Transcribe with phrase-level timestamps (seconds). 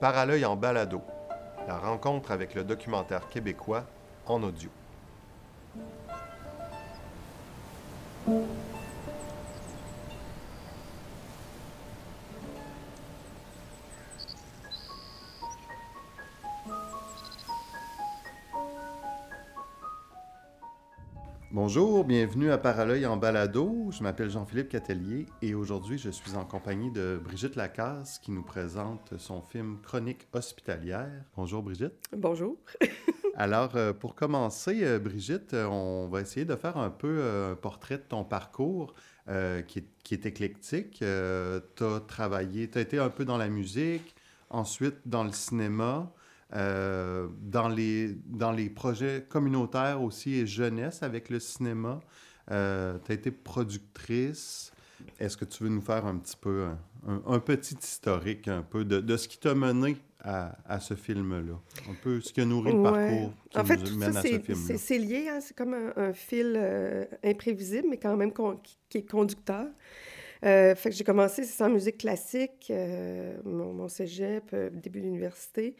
[0.00, 1.00] Paralœil en balado,
[1.66, 3.84] la rencontre avec le documentaire québécois
[4.26, 4.70] en audio.
[21.62, 23.90] Bonjour, bienvenue à Paralœil en balado.
[23.90, 28.42] Je m'appelle Jean-Philippe Catelier et aujourd'hui je suis en compagnie de Brigitte Lacasse qui nous
[28.42, 31.22] présente son film Chronique hospitalière.
[31.36, 31.92] Bonjour Brigitte.
[32.16, 32.56] Bonjour.
[33.36, 37.56] Alors euh, pour commencer, euh, Brigitte, on va essayer de faire un peu euh, un
[37.56, 38.94] portrait de ton parcours
[39.68, 41.00] qui, est, éclectique.
[41.00, 44.14] tu as travaillé, tu as été un peu dans la musique,
[44.48, 46.10] ensuite dans le cinéma.
[46.52, 52.00] Euh, dans, les, dans les projets communautaires aussi et jeunesse avec le cinéma.
[52.50, 54.72] Euh, tu as été productrice.
[55.20, 56.66] Est-ce que tu veux nous faire un petit peu,
[57.06, 61.54] un, petit historique un peu de, de ce qui t'a mené à, à ce film-là?
[61.88, 64.40] Un peu ce qui a nourri le parcours qui en fait, nous mène à ce
[64.40, 64.76] film-là.
[64.76, 65.38] C'est lié, hein?
[65.40, 68.32] c'est comme un, fil euh, imprévisible, mais quand même
[68.88, 69.66] qui est conducteur.
[70.42, 72.72] fait que j'ai commencé, c'est en musique classique,
[73.44, 75.76] mon, mon, cégep, début d'université.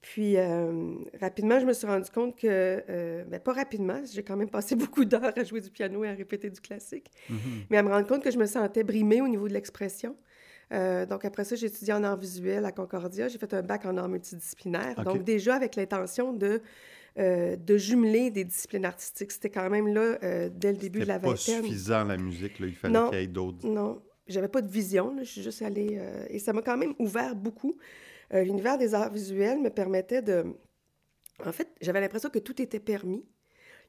[0.00, 4.36] Puis euh, rapidement, je me suis rendu compte que, euh, ben, pas rapidement, j'ai quand
[4.36, 7.66] même passé beaucoup d'heures à jouer du piano et à répéter du classique, mm-hmm.
[7.70, 10.16] mais à me rendre compte que je me sentais brimée au niveau de l'expression.
[10.72, 13.26] Euh, donc après ça, j'ai étudié en art visuel à Concordia.
[13.26, 15.02] J'ai fait un bac en art multidisciplinaire.
[15.02, 16.60] Donc déjà avec l'intention de,
[17.16, 19.32] de jumeler des disciplines artistiques.
[19.32, 20.18] C'était quand même là
[20.50, 21.36] dès le début de la vingtaine.
[21.38, 22.66] C'était pas suffisant la musique, là.
[22.66, 23.66] il fallait qu'il y ait d'autres.
[23.66, 25.16] Non, j'avais pas de vision.
[25.20, 25.98] Je suis juste allée...
[26.28, 27.78] et ça m'a quand même ouvert beaucoup.
[28.34, 30.44] Euh, l'univers des arts visuels me permettait de...
[31.44, 33.24] En fait, j'avais l'impression que tout était permis,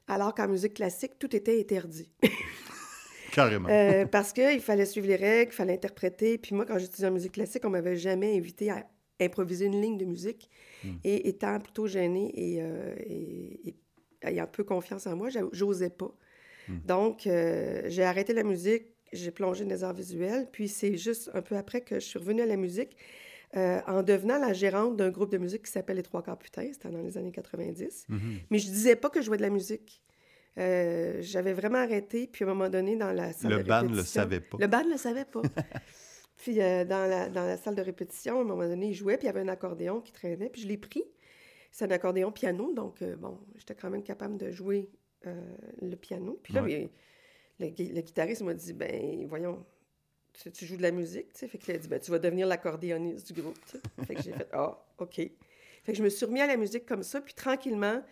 [0.06, 2.10] alors qu'en musique classique, tout était interdit.
[3.32, 3.68] Carrément.
[3.68, 6.38] Euh, parce qu'il fallait suivre les règles, il fallait interpréter.
[6.38, 8.86] Puis moi, quand j'étudiais en musique classique, on m'avait jamais invité à
[9.20, 10.50] improviser une ligne de musique.
[10.84, 10.96] Hmm.
[11.04, 13.76] Et étant plutôt gênée euh, et, et,
[14.22, 16.12] ayant peu confiance en moi, j'osais pas.
[16.68, 16.78] Hmm.
[16.86, 20.48] Donc, j'ai arrêté la musique, j'ai plongé dans les arts visuels.
[20.50, 22.96] Puis c'est juste un peu après que je suis revenue à la musique.
[23.56, 26.68] Euh, en devenant la gérante d'un groupe de musique qui s'appelle Les Trois Quarts Putains,
[26.72, 28.06] c'était dans les années 90.
[28.08, 28.18] Mm-hmm.
[28.48, 30.04] Mais je disais pas que je jouais de la musique.
[30.56, 33.82] Euh, j'avais vraiment arrêté, puis à un moment donné, dans la salle le de répétition...
[33.82, 34.56] Le band le savait pas.
[34.60, 35.42] Le band le savait pas.
[36.36, 39.16] puis euh, dans, la, dans la salle de répétition, à un moment donné, il jouait,
[39.16, 41.02] puis il y avait un accordéon qui traînait, puis je l'ai pris.
[41.72, 44.90] C'est un accordéon piano, donc bon, j'étais quand même capable de jouer
[45.24, 46.38] le piano.
[46.42, 46.88] Puis là, le,
[47.60, 49.64] le, guitariste m'a dit, ben voyons,
[50.52, 51.48] tu, joues de la musique, tu sais.
[51.48, 53.58] Fait a dit, ben, tu vas devenir l'accordéoniste du groupe,
[54.06, 55.16] Fait que j'ai fait, ah, OK.
[55.16, 58.02] Fait que je me suis remis à la musique comme ça, puis tranquillement,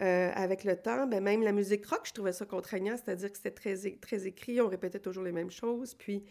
[0.00, 3.36] euh, avec le temps, ben, même la musique rock, je trouvais ça contraignant, c'est-à-dire que
[3.36, 6.24] c'était très, très écrit, on répétait toujours les mêmes choses, puis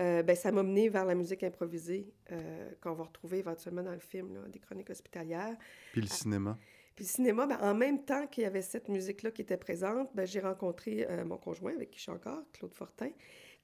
[0.00, 3.92] euh, ben, ça m'a mené vers la musique improvisée euh, qu'on va retrouver éventuellement dans
[3.92, 5.56] le film, là, des chroniques hospitalières.
[5.92, 6.58] Puis le cinéma.
[6.96, 10.10] Puis le cinéma, ben, en même temps qu'il y avait cette musique-là qui était présente,
[10.16, 13.10] ben, j'ai rencontré mon conjoint, avec qui je suis encore, Claude Fortin,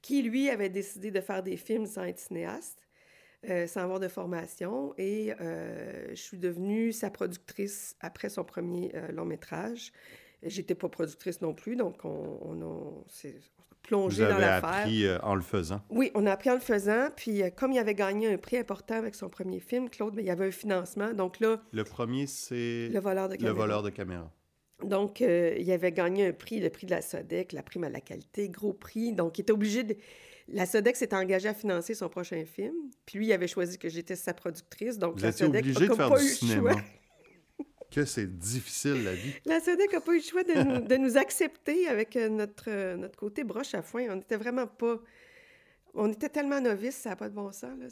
[0.02, 2.86] qui, lui, avait décidé de faire des films sans être cinéaste,
[3.48, 4.94] euh, sans avoir de formation.
[4.98, 9.92] Et euh, je suis devenue sa productrice après son premier euh, long métrage.
[10.42, 13.40] J'étais pas productrice non plus, donc on, on, s'est
[13.82, 14.60] plongé dans l'affaire.
[14.60, 15.82] Vous appris en le faisant.
[15.90, 17.08] Oui, on a appris en le faisant.
[17.16, 20.26] Puis comme il avait gagné un prix important avec son premier film, Claude, mais il
[20.26, 21.12] y avait un financement.
[21.12, 21.60] Donc là...
[21.72, 22.88] Le premier, c'est...
[22.92, 23.52] Le voleur de caméra.
[23.52, 24.30] Le voleur de caméra.
[24.84, 27.90] Donc, euh, il avait gagné un prix, le prix de la SODEC, la prime à
[27.90, 29.12] la qualité, gros prix.
[29.12, 29.96] Donc, il était obligé de...
[30.48, 32.74] La SODEC s'était engagée à financer son prochain film.
[33.04, 34.98] Puis lui, il avait choisi que j'étais sa productrice.
[34.98, 36.76] Donc, Vous la SODEC obligé de faire du cinéma.
[37.90, 39.34] que c'est difficile, la vie.
[39.46, 42.68] La SODEC n'a pas eu le choix de nous, de nous accepter avec euh, notre,
[42.68, 44.06] euh, notre côté broche à foin.
[44.10, 45.00] On n'était vraiment pas...
[45.94, 47.76] On était tellement novices, ça n'a pas de bon sens.
[47.80, 47.88] Là.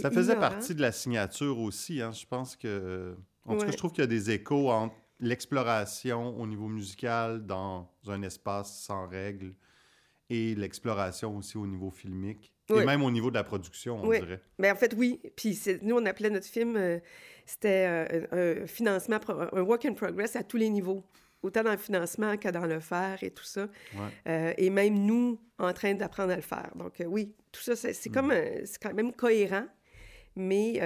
[0.00, 2.00] ça faisait partie de la signature aussi.
[2.00, 2.12] Hein.
[2.12, 3.16] Je pense que...
[3.44, 7.44] En tout cas, je trouve qu'il y a des échos entre l'exploration au niveau musical
[7.46, 9.54] dans un espace sans règles
[10.28, 12.52] et l'exploration aussi au niveau filmique.
[12.68, 14.40] Et même au niveau de la production, on dirait.
[14.58, 15.20] Mais en fait, oui.
[15.36, 16.98] Puis nous, on appelait notre film, euh,
[17.44, 17.86] c'était
[18.32, 19.20] euh, un financement,
[19.52, 21.04] un work in progress à tous les niveaux.
[21.42, 23.68] Autant dans le financement que dans le faire et tout ça.
[24.26, 26.72] Euh, et même nous, en train d'apprendre à le faire.
[26.74, 28.12] Donc oui, tout ça, c'est mm.
[28.12, 28.32] comme,
[28.64, 29.66] c'est quand même cohérent,
[30.34, 30.80] mais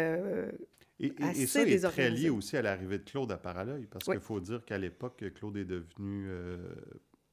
[1.00, 4.20] et, et, ça est très lié aussi à l'arrivée de Claude à Paralœil, parce qu'il
[4.20, 6.58] faut dire qu'à l'époque, Claude est devenu euh,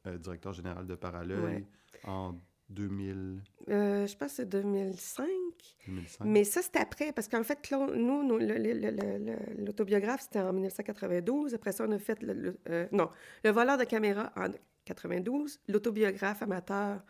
[0.07, 1.65] euh, directeur général de Paralœil
[2.05, 2.35] en
[2.69, 3.41] 2000.
[3.69, 5.27] Euh, je pense que c'est 2005.
[5.87, 6.25] 2005.
[6.25, 8.37] Mais ça, c'était après, parce qu'en fait, Claude, nous,
[9.57, 11.53] l'autobiographe, c'était en 1992.
[11.53, 12.57] Après ça, on a fait le,
[12.93, 13.09] non,
[13.43, 14.47] le voleur de caméra en
[14.85, 17.03] 92, l'autobiographe amateur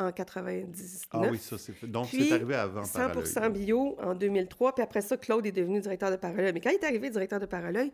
[0.00, 1.06] en 99.
[1.12, 4.74] Ah oui, ça, c'est Donc, c'est arrivé avant 100% bio en 2003.
[4.74, 6.54] Puis après ça, Claude est devenu directeur de Parallèle.
[6.54, 7.90] Mais quand il est arrivé directeur de Parallèle,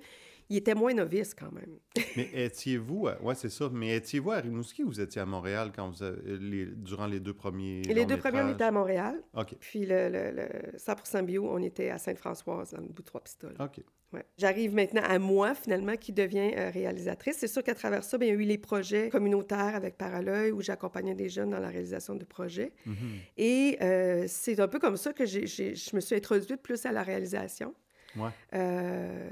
[0.48, 1.78] il était moins novice quand même.
[2.16, 5.90] mais étiez-vous, oui, c'est ça, mais étiez-vous à Rimouski ou vous étiez à Montréal quand
[5.90, 9.22] vous les, durant les deux premiers Les deux premiers, on était à Montréal.
[9.34, 9.56] OK.
[9.60, 13.56] Puis le, le, 100 bio, on était à Sainte-Françoise, dans le bout de Trois-Pistoles.
[13.58, 13.80] OK.
[14.12, 14.24] Ouais.
[14.38, 17.38] J'arrive maintenant à moi, finalement, qui devient euh, réalisatrice.
[17.38, 20.52] C'est sûr qu'à travers ça, bien, il y a eu les projets communautaires avec Paralœil,
[20.52, 22.72] où j'accompagnais des jeunes dans la réalisation de projets.
[22.86, 22.92] Mm-hmm.
[23.36, 27.02] Et euh, c'est un peu comme ça que je me suis introduite plus à la
[27.02, 27.74] réalisation.
[28.16, 28.30] Ouais.
[28.54, 29.28] Euh,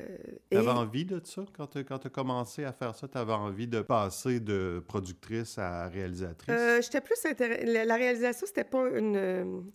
[0.51, 1.45] tu avais envie de ça?
[1.57, 3.09] Quand tu as commencé à faire ça?
[3.09, 6.55] Tu avais envie de passer de productrice à réalisatrice?
[6.55, 7.85] Euh, J'étais plus intéressée.
[7.85, 9.73] La, réalisation, c'était pas une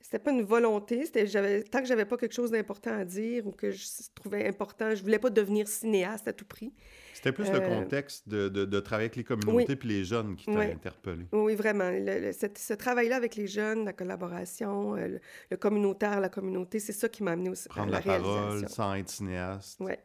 [0.00, 3.52] c'était pas une volonté, c'était tant que j'avais pas quelque chose d'important à dire ou
[3.52, 3.84] que je
[4.14, 6.72] trouvais important, je voulais pas devenir cinéaste à tout prix.
[7.12, 10.46] C'était plus le euh, contexte de, de, travailler avec les communautés puis les jeunes qui
[10.46, 11.26] t'a interpellé.
[11.32, 11.90] Oui, vraiment.
[11.90, 15.18] ce, travail-là avec les jeunes, la collaboration, euh,
[15.50, 18.94] le, communautaire, la communauté, c'est ça qui m'a amené aussi Prendre à la, parole sans
[18.94, 19.80] être cinéaste.
[19.80, 19.98] Ouais.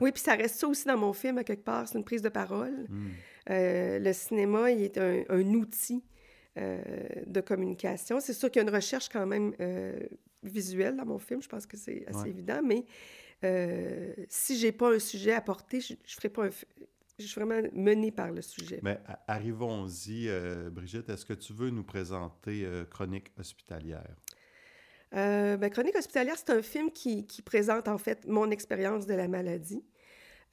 [0.00, 2.22] Oui, puis ça reste ça aussi dans mon film, à quelque part, c'est une prise
[2.22, 2.86] de parole.
[2.88, 3.08] Hmm.
[3.50, 6.02] Euh, le cinéma, il est un, un outil
[6.56, 6.80] euh,
[7.26, 8.20] de communication.
[8.20, 9.98] C'est sûr qu'il y a une recherche quand même euh,
[10.44, 12.84] visuelle dans mon film, je pense que c'est assez évident, mais
[13.42, 16.50] euh, si j'ai pas un sujet à porter, je, je ferai pas un...
[17.16, 18.80] Je suis vraiment menée par le sujet.
[18.82, 18.98] Mais
[19.28, 20.28] arrivons-y,
[20.72, 21.08] Brigitte.
[21.08, 24.16] Est-ce que tu veux nous présenter Chronique hospitalière?
[25.12, 29.28] Ben, Chronique hospitalière, c'est un film qui, qui, présente en fait mon expérience de la
[29.28, 29.84] maladie.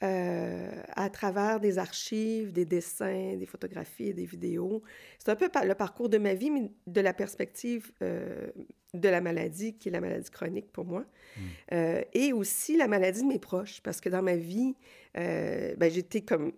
[0.03, 4.81] Euh, à travers des archives, des dessins, des photographies des vidéos.
[5.19, 8.50] C'est un peu le parcours de ma vie, mais de la perspective euh,
[8.95, 11.42] de la maladie, qui est la maladie chronique pour moi, mm.
[11.74, 14.74] euh, et aussi la maladie de mes proches, parce que dans ma vie,
[15.13, 16.51] ben, j'étais comme...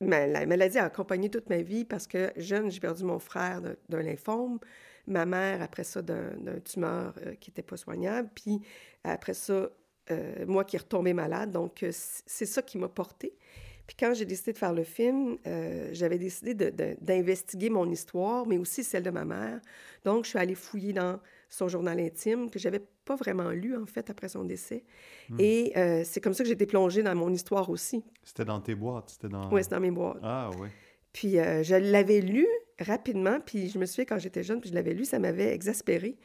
[0.00, 4.02] la maladie a accompagné toute ma vie parce que jeune, j'ai perdu mon frère d'un
[4.02, 4.58] lymphome,
[5.06, 8.60] ma mère après ça d'un tumeur qui n'était pas soignable, puis
[9.04, 9.70] après ça,
[10.10, 11.50] euh, moi qui est retombée malade.
[11.50, 13.34] Donc, euh, c'est ça qui m'a portée.
[13.86, 18.56] Puis quand j'ai décidé de faire le film, euh, j'avais décidé d'investiguer mon histoire, mais
[18.56, 19.60] aussi celle de ma mère.
[20.04, 21.18] Donc, je suis allée fouiller dans
[21.48, 24.84] son journal intime, que j'avais pas vraiment lu, en fait, après son décès.
[25.28, 25.36] Hmm.
[25.40, 25.72] Et
[26.04, 28.04] c'est comme ça que j'ai été plongée dans mon histoire aussi.
[28.22, 29.10] C'était dans tes boîtes?
[29.10, 29.50] C'était dans...
[29.50, 30.20] Oui, c'était dans mes boîtes.
[30.22, 30.68] Ah, oui.
[31.12, 32.46] Puis je l'avais lu
[32.78, 36.16] rapidement, puis je me souviens, quand j'étais jeune, puis je l'avais lu, ça m'avait exaspérée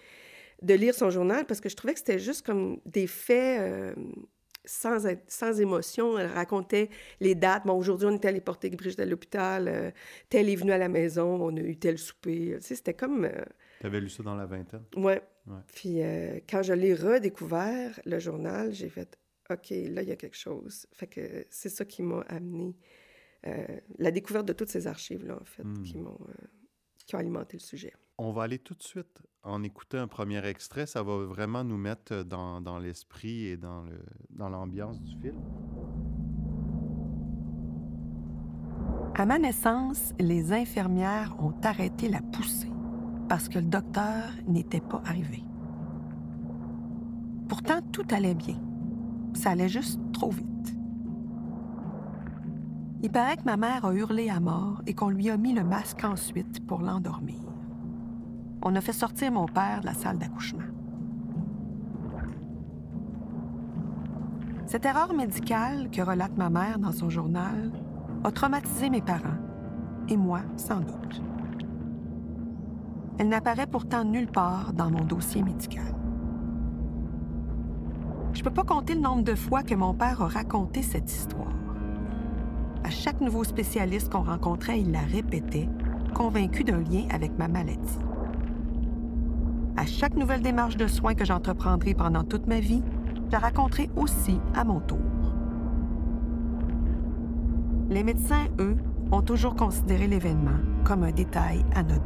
[0.61, 3.95] de lire son journal parce que je trouvais que c'était juste comme des faits euh,
[4.65, 6.17] sans, sans émotion.
[6.17, 7.65] Elle racontait les dates.
[7.65, 9.67] Bon, aujourd'hui, on était allé porter Brigitte à l'hôpital.
[9.67, 9.91] Euh,
[10.29, 11.41] tel est venu à la maison.
[11.41, 12.55] On a eu tel souper.
[12.55, 13.25] Tu sais, c'était comme...
[13.25, 13.43] Euh,
[13.79, 14.83] tu avais lu ça dans la vingtaine?
[14.95, 15.21] Ouais.
[15.73, 15.99] Puis
[16.49, 19.19] quand je l'ai redécouvert, le journal, j'ai fait
[19.51, 20.87] OK, là, il y a quelque chose.
[20.91, 22.75] Fait que c'est ça qui m'a amené.
[23.99, 25.83] la découverte de toutes ces archives-là, en fait, hmm.
[25.83, 26.17] qui m'ont
[27.05, 27.93] qui ont alimenté le sujet.
[28.17, 30.85] On va aller tout de suite en écouter un premier extrait.
[30.85, 33.83] Ça va vraiment nous mettre dans, dans l'esprit et dans
[34.49, 35.35] l'ambiance du film.
[39.17, 42.71] À ma naissance, les infirmières ont arrêté la poussée
[43.29, 45.43] parce que le docteur n'était pas arrivé.
[47.47, 48.59] Pourtant, tout allait bien.
[49.33, 50.75] Ça allait juste trop vite.
[53.03, 55.63] Il paraît que ma mère a hurlé à mort et qu'on lui a mis le
[55.63, 57.54] masque ensuite pour l'endormir.
[58.67, 60.63] On a fait sortir mon père de la salle d'accouchement.
[64.65, 67.71] Cette erreur médicale que relate ma mère dans son journal
[68.23, 69.37] a traumatisé mes parents,
[70.09, 71.21] et moi sans doute.
[73.19, 75.95] Elle n'apparaît pourtant nulle part dans mon dossier médical.
[78.33, 81.11] Je ne peux pas compter le nombre de fois que mon père a raconté cette
[81.11, 81.53] histoire.
[82.83, 85.69] À chaque nouveau spécialiste qu'on rencontrait, il la répétait,
[86.15, 87.99] convaincu d'un lien avec ma maladie.
[89.77, 92.81] À chaque nouvelle démarche de soins que j'entreprendrai pendant toute ma vie,
[93.27, 94.99] je la raconterai aussi à mon tour.
[97.89, 98.77] Les médecins, eux,
[99.11, 101.99] ont toujours considéré l'événement comme un détail anodin.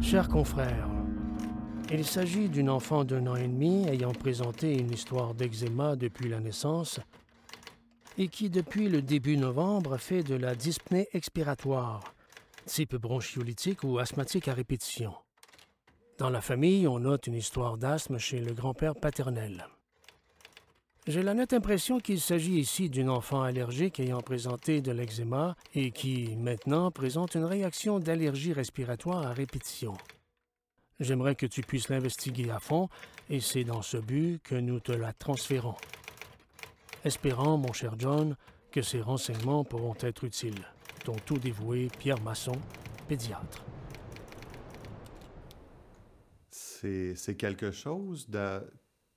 [0.00, 0.88] Chers confrères,
[1.92, 6.38] il s'agit d'une enfant d'un an et demi ayant présenté une histoire d'eczéma depuis la
[6.38, 7.00] naissance
[8.16, 12.14] et qui, depuis le début novembre, fait de la dyspnée expiratoire,
[12.66, 15.14] type bronchiolytique ou asthmatique à répétition.
[16.18, 19.66] Dans la famille, on note une histoire d'asthme chez le grand-père paternel.
[21.06, 25.90] J'ai la nette impression qu'il s'agit ici d'une enfant allergique ayant présenté de l'eczéma et
[25.90, 29.94] qui, maintenant, présente une réaction d'allergie respiratoire à répétition.
[31.00, 32.90] J'aimerais que tu puisses l'investiguer à fond,
[33.30, 35.76] et c'est dans ce but que nous te la transférons.
[37.04, 38.36] Espérant, mon cher John,
[38.70, 40.62] que ces renseignements pourront être utiles.
[41.04, 42.52] Ton tout dévoué Pierre Masson,
[43.08, 43.64] pédiatre.
[46.50, 48.60] C'est quelque chose de,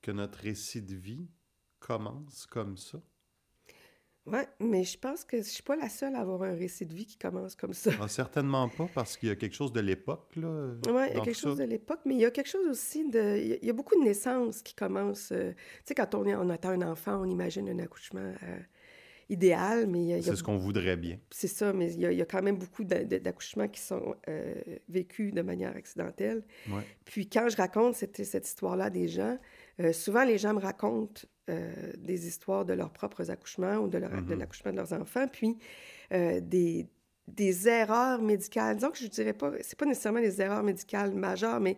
[0.01, 1.29] que notre récit de vie
[1.79, 2.99] commence comme ça?
[4.25, 6.93] Oui, mais je pense que je suis pas la seule à avoir un récit de
[6.93, 7.91] vie qui commence comme ça.
[7.99, 10.71] Ah, certainement pas, parce qu'il y a quelque chose de l'époque, là.
[10.87, 13.09] Oui, il y a quelque chose de l'époque, mais il y a quelque chose aussi
[13.09, 13.57] de...
[13.61, 15.33] Il y a beaucoup de naissances qui commencent...
[15.33, 18.59] Euh, tu sais, quand on, est, on attend un enfant, on imagine un accouchement euh,
[19.27, 19.99] idéal, mais...
[19.99, 20.21] il y a...
[20.21, 21.19] C'est ce qu'on voudrait bien.
[21.29, 24.15] C'est ça, mais il y, a, il y, a, quand même beaucoup d'accouchements qui sont
[24.29, 24.55] euh,
[24.87, 26.43] vécus de manière accidentelle.
[26.69, 26.83] Ouais.
[27.03, 29.37] Puis quand je raconte cette, cette histoire-là des gens,
[29.93, 34.11] souvent les gens me racontent euh, des histoires de leurs propres accouchements ou de, leur,
[34.11, 34.39] de Mhm.
[34.39, 35.57] l'accouchement de leurs enfants, puis
[36.13, 36.87] euh, des,
[37.27, 38.75] des erreurs médicales.
[38.77, 41.77] Disons que je dirais pas, c'est pas nécessairement des erreurs médicales majeures, mais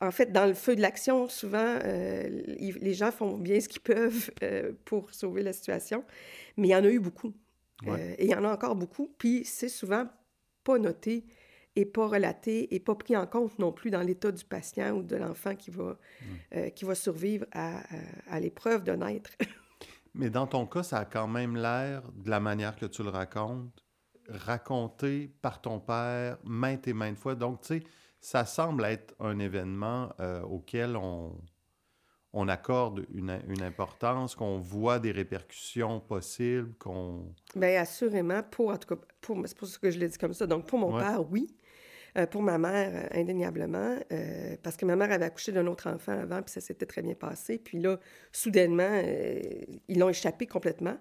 [0.00, 3.68] en fait, dans le feu de l'action, souvent, euh, ils- les gens font bien ce
[3.68, 6.04] qu'ils peuvent euh, pour sauver la situation,
[6.56, 7.32] mais il y en a eu beaucoup.
[7.86, 7.98] Ouais.
[8.00, 10.06] Euh, et il y en a encore beaucoup, puis c'est souvent
[10.64, 11.24] pas noté
[11.76, 15.02] et pas relaté et pas pris en compte non plus dans l'état du patient ou
[15.02, 15.96] de l'enfant qui va,
[16.54, 17.82] euh, qui va survivre à, à-
[18.36, 19.30] à l'épreuve de naître.
[20.14, 23.08] Mais dans ton cas, ça a quand même l'air, de la manière que tu le
[23.10, 23.84] racontes,
[24.28, 27.34] raconté par ton père maintes et maintes fois.
[27.34, 27.82] Donc, tu sais,
[28.20, 31.36] ça semble être un événement euh, auquel on,
[32.32, 37.34] on accorde une, une importance, qu'on voit des répercussions possibles, qu'on...
[37.56, 40.32] Bien, assurément, pour, en tout cas, pour, c'est pour ça que je l'ai dit comme
[40.32, 40.46] ça.
[40.46, 41.02] Donc, pour mon Ouais.
[41.02, 41.54] père, oui.
[42.16, 45.88] Euh, pour ma mère, euh, indéniablement, euh, parce que ma mère avait accouché d'un autre
[45.88, 47.58] enfant avant, puis ça s'était très bien passé.
[47.58, 47.98] Puis là,
[48.30, 49.02] soudainement,
[49.88, 50.96] ils l'ont échappé complètement.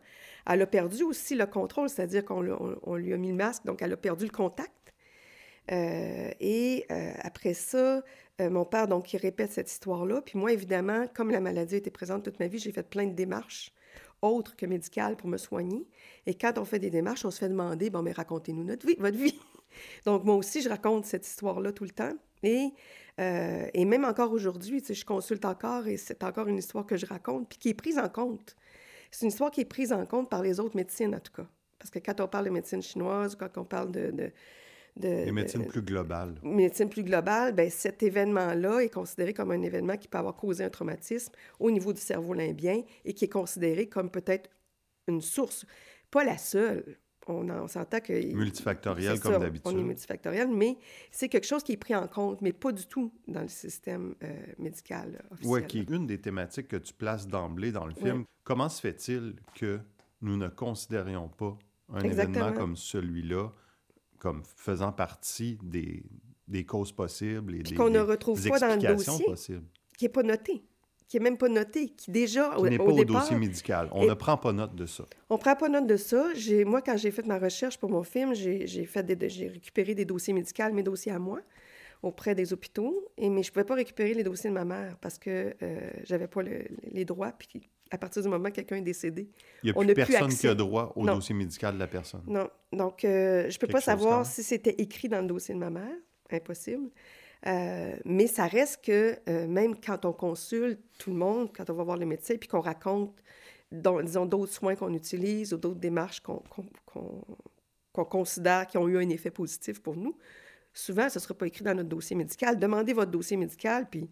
[0.50, 3.94] Elle a perdu aussi le contrôle, c'est-à-dire qu'on lui a mis le masque, donc elle
[3.94, 4.72] a perdu le contact.
[5.70, 6.86] Et
[7.22, 8.04] après ça,
[8.40, 10.22] mon père, donc, il répète cette histoire-là.
[10.22, 13.14] Puis moi, évidemment, comme la maladie été présente toute ma vie, j'ai fait plein de
[13.14, 13.72] démarches
[14.22, 15.88] autres que médicales pour me soigner.
[16.26, 18.96] Et quand on fait des démarches, on se fait demander, bon, mais racontez-nous notre vie,
[18.98, 19.40] votre vie.
[20.06, 22.14] Donc, moi aussi, je raconte cette histoire-là tout le temps.
[22.44, 22.72] Et,
[23.20, 26.86] euh, et même encore aujourd'hui, tu sais, je consulte encore et c'est encore une histoire
[26.86, 28.56] que je raconte, puis qui est prise en compte.
[29.12, 31.48] C'est une histoire qui est prise en compte par les autres médecines, en tout cas.
[31.80, 34.12] Parce que quand on parle de médecine chinoise, quand on parle de...
[34.12, 34.32] de,
[34.98, 36.36] de Les de- médecines plus globales.
[36.44, 40.64] médecine plus globale, ben, cet événement-là est considéré comme un événement qui peut avoir causé
[40.64, 44.50] un traumatisme au niveau du cerveau limbien et qui est considéré comme peut-être
[45.08, 45.66] une source,
[46.12, 46.98] pas la seule.
[47.28, 48.34] On, en- on s'entend que...
[48.36, 49.72] Multifactorielles, c'est comme d'habitude.
[49.74, 50.78] On est multifactoriel, mais
[51.12, 54.16] c'est quelque chose qui est pris en compte, mais pas du tout dans le système
[54.24, 55.54] euh, médical euh, officiel.
[55.54, 58.20] Oui, qui est une des thématiques que tu places d'emblée dans le film.
[58.20, 58.26] Ouais.
[58.44, 59.80] Comment se fait-il que
[60.22, 61.58] nous ne considérions pas
[61.90, 62.38] un Exactement.
[62.48, 63.50] événement comme celui-là
[64.20, 66.04] comme faisant partie des,
[66.48, 69.26] des causes possibles et Puis des, qu'on ne retrouve des pas dans le dossier.
[69.26, 69.66] possibles?
[69.98, 70.64] Qui n'est pas noté,
[71.14, 73.88] qui n'est même pas noté, qui déjà, Qui n'est pas au dossier médical.
[73.92, 75.06] On ne prend pas note de ça.
[75.30, 76.26] On prend pas note de ça.
[76.66, 80.06] Moi, quand j'ai fait ma recherche pour mon film, j'ai, fait des, j'ai récupéré des
[80.06, 81.40] dossiers médicaux, mes dossiers à moi,
[82.02, 83.10] auprès des hôpitaux.
[83.16, 86.26] Et, mais je pouvais pas récupérer les dossiers de ma mère parce que euh, j'avais
[86.26, 87.32] pas le- les droits.
[87.38, 89.30] Puis à partir du moment que quelqu'un est décédé,
[89.62, 91.14] Il n'y a On plus personne qui a droit au Non.
[91.14, 92.24] dossier médical de la personne.
[92.26, 92.50] non.
[92.72, 95.70] Donc, euh, je peux Quelque pas savoir si c'était écrit dans le dossier de ma
[95.70, 95.94] mère.
[96.32, 96.90] Impossible.
[97.46, 101.74] Euh, mais ça reste que euh, même quand on consulte tout le monde, quand on
[101.74, 103.22] va voir le médecin, puis qu'on raconte,
[103.72, 109.32] disons, d'autres soins qu'on utilise ou d'autres démarches qu'on considère qui ont eu un effet
[109.32, 110.18] positif pour nous,
[110.74, 112.60] souvent, ce ne sera pas écrit dans notre dossier médical.
[112.60, 114.10] Demandez votre dossier médical, puis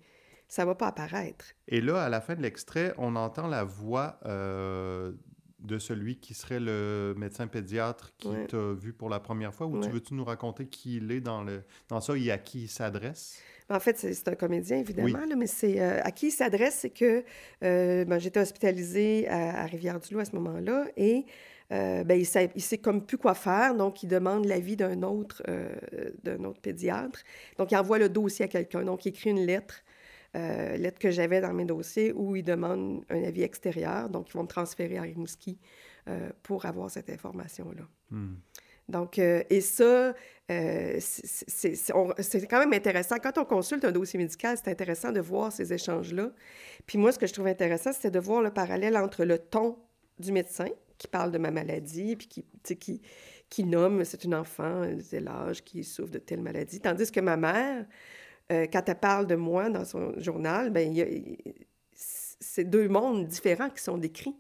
[0.48, 1.46] ça ne va pas apparaître.
[1.68, 5.14] Et là, à la fin de l'extrait, on entend la voix euh,
[5.62, 8.48] de celui qui serait le médecin pédiatre qui Ouais.
[8.48, 9.68] t'a vu pour la première fois.
[9.68, 12.64] Ou tu veux-tu nous raconter qui il est dans, le, dans ça et à qui
[12.64, 13.40] il s'adresse?
[13.70, 16.90] En fait, c'est un comédien, évidemment, là, mais c'est euh, à qui il s'adresse, c'est
[16.90, 17.24] que
[17.64, 21.26] euh, ben, j'étais hospitalisée à, à Rivière-du-Loup à ce moment-là et
[21.72, 25.04] euh, ben, il sait, il sait comme plus quoi faire, donc il demande l'avis d'un
[25.04, 25.42] autre,
[26.24, 27.22] d'un autre pédiatre.
[27.58, 28.84] Donc, il envoie le dossier à quelqu'un.
[28.84, 29.82] Donc, il écrit une lettre,
[30.36, 34.10] euh, lettre que j'avais dans mes dossiers, où il demande un avis extérieur.
[34.10, 35.60] Donc, ils vont me transférer à Rimouski
[36.08, 37.84] euh, pour avoir cette information-là.
[38.10, 38.36] Hmm.
[38.90, 40.14] Donc, euh, et ça,
[40.50, 43.16] euh, c'est- c'est c'est- c'est quand même intéressant.
[43.22, 46.32] Quand on consulte un dossier médical, c'est intéressant de voir ces échanges-là.
[46.86, 49.78] Puis moi, ce que je trouve intéressant, c'était de voir le parallèle entre le ton
[50.20, 52.46] du médecin, qui parle de ma maladie, puis qui,
[52.78, 53.02] qui,
[53.50, 56.80] qui nomme, c'est une enfant de tel âge qui souffre de telle maladie.
[56.80, 57.86] Tandis que ma mère,
[58.52, 60.94] euh, quand elle parle de moi dans son journal, ben,
[61.94, 64.36] c'est deux mondes différents qui sont décrits.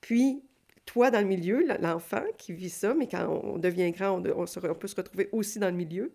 [0.00, 0.42] Puis,
[0.84, 4.32] toi, dans le milieu, l'enfant qui vit ça, mais quand on devient grand, on, de-
[4.36, 6.12] on se re- on peut se retrouver aussi dans le milieu,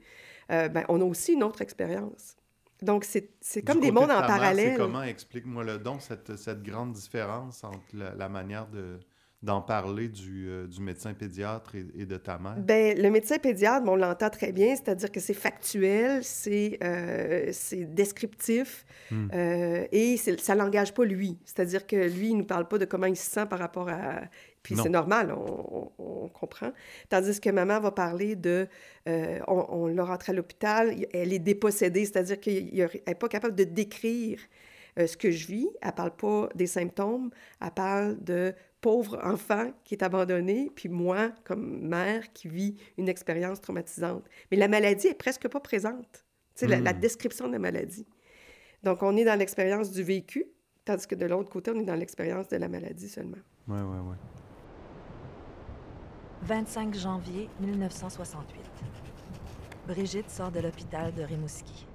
[0.52, 2.36] euh, ben, on a aussi une autre expérience.
[2.82, 3.30] Donc, c'est
[3.64, 4.78] comme des mondes de en parallèle.
[4.78, 9.00] Comment, explique-moi le don, cette, cette grande différence entre la, la manière de,
[9.46, 12.56] d'en parler du, euh, du médecin pédiatre et, et de ta mère?
[12.58, 17.52] Ben, le médecin pédiatre, bon, on l'entend très bien, c'est-à-dire que c'est factuel, c'est euh,
[18.00, 19.28] descriptif Hmm.
[19.36, 21.38] euh, et ça l'engage pas lui.
[21.46, 24.22] C'est-à-dire que lui, il nous parle pas de comment il se sent par rapport à...
[24.64, 26.72] Puis c'est normal, on, on- on comprend.
[27.10, 28.68] Tandis que maman va parler de...
[29.08, 33.54] euh, on on l'a rentrée à l'hôpital, elle est dépossédée, c'est-à-dire qu'elle n'est pas capable
[33.56, 34.40] de décrire
[34.98, 35.68] euh, ce que je vis.
[35.84, 37.30] Elle parle pas des symptômes,
[37.62, 43.10] elle parle de pauvre enfant qui est abandonné, puis moi, comme mère, qui vis une
[43.10, 44.24] expérience traumatisante.
[44.52, 46.24] Mais la maladie est presque pas présente.
[46.54, 47.00] Tu sais, la, la Hmm.
[47.00, 48.06] description de la maladie.
[48.84, 50.46] Donc, on est dans l'expérience du vécu,
[50.86, 53.40] tandis que de l'autre côté, on est dans l'expérience de la maladie seulement.
[53.68, 54.16] Oui, oui, oui.
[56.44, 58.62] 25 janvier 1968.
[59.88, 61.88] Brigitte sort de l'hôpital de Rimouski.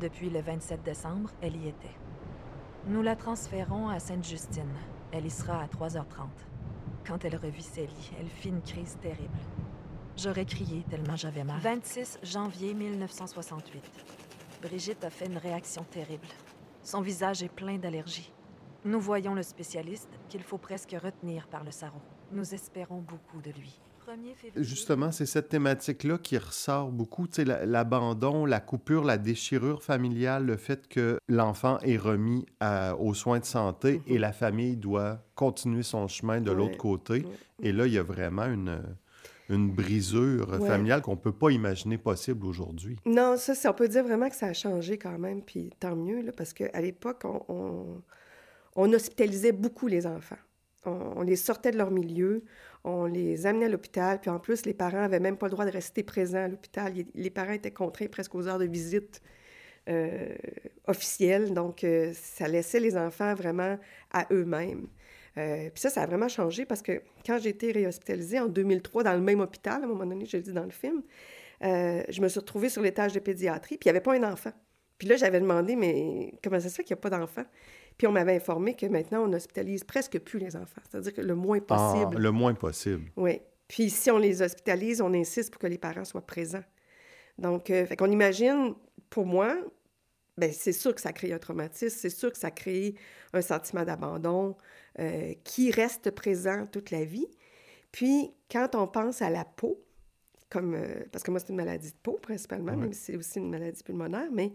[0.00, 1.96] Depuis le 27 décembre, elle y était.
[2.86, 4.72] Nous la transférons à Sainte-Justine.
[5.12, 6.04] Elle y sera à 3h30.
[7.06, 9.38] Quand elle revit Célie, elle fit une crise terrible.
[10.16, 11.58] J'aurais crié tellement j'avais mal.
[11.60, 13.82] 26 janvier 1968.
[14.62, 16.28] Brigitte a fait une réaction terrible.
[16.82, 18.32] Son visage est plein d'allergies.
[18.84, 22.00] Nous voyons le spécialiste qu'il faut presque retenir par le sarrau.
[22.32, 23.80] Nous espérons beaucoup de lui.
[24.10, 24.64] 1er février.
[24.64, 27.26] Justement, c'est cette thématique-là qui ressort beaucoup,
[27.64, 33.38] l'abandon, la coupure, la déchirure familiale, le fait que l'enfant est remis à- aux soins
[33.38, 37.12] de santé et la famille doit continuer son chemin de Ouais, l'autre côté.
[37.24, 37.24] ouais.
[37.62, 38.80] Et là, il y a vraiment une,
[39.48, 40.68] une brisure Ouais.
[40.68, 42.96] familiale qu'on ne peut pas imaginer possible aujourd'hui.
[43.04, 45.96] Non, ça, c'est- on peut dire vraiment que ça a changé quand même, puis tant
[45.96, 48.02] mieux, là, parce qu'à l'époque, on, on,
[48.76, 50.38] on hospitalisait beaucoup les enfants.
[50.86, 52.42] On, on les sortait de leur milieu,
[52.84, 55.66] on les amenait à l'hôpital, puis en plus, les parents n'avaient même pas le droit
[55.66, 56.92] de rester présents à l'hôpital.
[57.14, 59.20] Les parents étaient contraints presque aux heures de visite
[59.88, 60.34] euh,
[60.86, 63.78] officielles, donc euh, ça laissait les enfants vraiment
[64.12, 64.86] à eux-mêmes.
[65.38, 69.04] Euh, puis ça, ça a vraiment changé parce que quand j'ai été réhospitalisée en 2003
[69.04, 71.02] dans le même hôpital, à un moment donné, je le dis dans le film,
[71.62, 74.52] je me suis retrouvée sur l'étage de pédiatrie, puis il n'y avait pas un enfant.
[74.98, 77.44] Puis là, j'avais demandé, mais comment ça se fait qu'il n'y a pas d'enfant?
[78.00, 81.34] Puis on m'avait informé que maintenant, on hospitalise presque plus les enfants, c'est-à-dire que le
[81.34, 82.16] moins Ah, possible.
[82.22, 83.12] le moins possible.
[83.18, 83.42] Oui.
[83.68, 86.64] Puis si on les hospitalise, on insiste pour que les parents soient présents.
[87.36, 88.72] Donc, euh, fait qu'on imagine,
[89.10, 89.54] pour moi,
[90.38, 92.94] ben c'est sûr que ça crée un traumatisme, c'est sûr que ça crée
[93.34, 94.56] un sentiment d'abandon
[94.98, 97.26] euh, qui reste présent toute la vie.
[97.92, 99.78] Puis, quand on pense à la peau,
[100.50, 102.76] comme, euh, parce que moi, c'est une maladie de peau principalement, Ouais.
[102.78, 104.52] même si c'est aussi une maladie pulmonaire, mais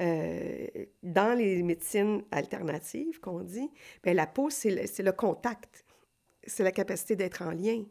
[0.00, 0.66] euh,
[1.02, 3.70] dans les médecines alternatives qu'on dit,
[4.02, 5.84] ben la peau, c'est le, le contact,
[6.46, 7.84] c'est la capacité d'être en lien,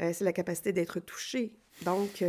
[0.00, 1.56] euh, c'est la capacité d'être touché.
[1.84, 2.22] Donc,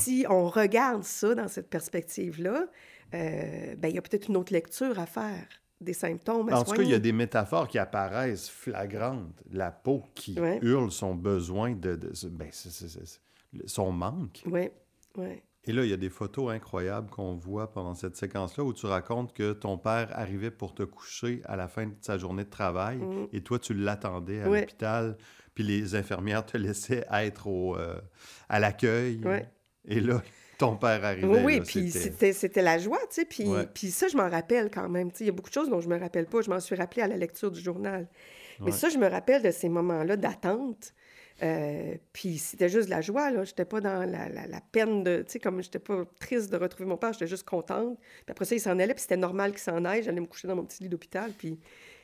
[0.00, 2.66] si on regarde ça dans cette perspective-là,
[3.12, 5.46] ben, il y a peut-être une autre lecture à faire
[5.80, 9.32] des symptômes à En tout cas, il y a des métaphores qui apparaissent flagrantes.
[9.52, 10.58] La peau qui Ouais.
[10.62, 11.94] hurle son besoin de...
[11.94, 13.20] de- ben, c'est-
[13.66, 14.42] son manque.
[14.46, 14.68] Oui,
[15.16, 15.42] oui.
[15.64, 18.86] Et là, il y a des photos incroyables qu'on voit pendant cette séquence-là où tu
[18.86, 22.50] racontes que ton père arrivait pour te coucher à la fin de sa journée de
[22.50, 23.28] travail Mhm.
[23.32, 24.60] et toi, tu l'attendais à Ouais.
[24.60, 25.18] l'hôpital,
[25.54, 28.00] puis les infirmières te laissaient être au, euh,
[28.48, 29.20] à l'accueil.
[29.24, 29.46] Ouais.
[29.84, 30.22] Et là,
[30.58, 31.26] ton père arrivait.
[31.26, 33.24] Oui, oui, là, puis c'était- c'était la joie, tu sais.
[33.26, 33.66] Puis Ouais.
[33.66, 35.10] puis ça, je m'en rappelle quand même.
[35.10, 36.40] Tu sais, il y a beaucoup de choses dont je me rappelle pas.
[36.40, 38.08] Je m'en suis rappelée à la lecture du journal.
[38.60, 40.92] Mais ça, je me rappelle de ces moments-là d'attente.
[41.42, 43.44] Euh, puis c'était juste de la joie, là.
[43.44, 45.18] J'étais pas dans la, la- la peine de...
[45.22, 47.98] Tu sais, comme j'étais pas triste de retrouver mon père, j'étais juste contente.
[48.00, 50.02] Puis après ça, il s'en allait, puis c'était normal qu'il s'en aille.
[50.02, 51.60] J'allais me coucher dans mon petit lit d'hôpital, puis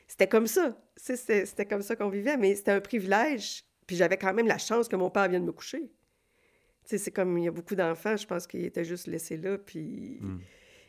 [0.07, 0.77] c'était comme ça.
[0.97, 3.65] C'était comme ça qu'on vivait, mais c'était un privilège.
[3.87, 5.81] Puis j'avais quand même la chance que mon père vienne me coucher.
[5.81, 9.37] Tu sais, c'est comme il y a beaucoup d'enfants, je pense qu'ils étaient juste laissés
[9.39, 10.39] là, puis Mm.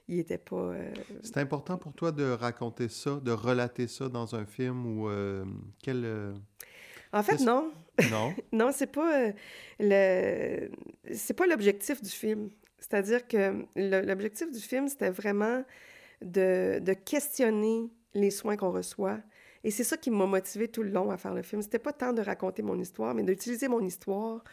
[0.09, 0.55] ils étaient pas...
[0.73, 5.09] euh, C'est important pour toi de raconter ça, de relater ça dans un film ou
[5.09, 5.45] euh,
[5.81, 6.03] quel...
[6.05, 6.33] euh,
[7.15, 7.71] En fait, non.
[8.11, 8.33] Non?
[8.51, 9.31] Non, c'est pas euh,
[9.79, 10.69] le
[11.15, 12.49] c'est pas l'objectif du film.
[12.79, 15.63] C'est-à-dire que l'objectif du film, c'était vraiment
[16.21, 19.19] de, de questionner les soins qu'on reçoit.
[19.63, 21.61] Et c'est ça qui m'a motivé tout le long à faire le film.
[21.61, 24.43] C'était pas tant de raconter mon histoire, mais d'utiliser mon histoire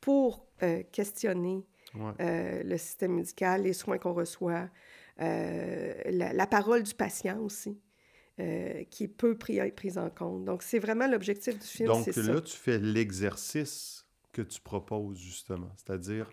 [0.00, 2.12] pour euh, questionner Ouais.
[2.20, 4.68] euh, le système médical, les soins qu'on reçoit,
[5.18, 7.80] la, la parole du patient aussi,
[8.40, 10.44] euh, qui est peu pris, prise en compte.
[10.44, 12.40] Donc, c'est vraiment l'objectif du film, Donc là, ça.
[12.40, 16.30] tu fais l'exercice que tu proposes justement, c'est-à-dire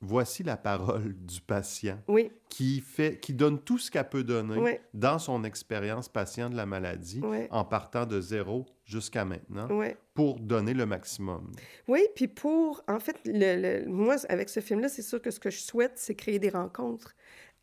[0.00, 4.58] voici la parole du patient Oui, qui fait, qui donne tout ce qu'elle peut donner
[4.58, 9.68] oui, dans son expérience patient de la maladie oui, en partant de zéro jusqu'à maintenant
[10.14, 11.50] pour donner le maximum.
[11.88, 15.40] Oui, puis pour, en fait, le, le- moi, avec ce film-là, c'est sûr que ce
[15.40, 17.14] que je souhaite, c'est créer des rencontres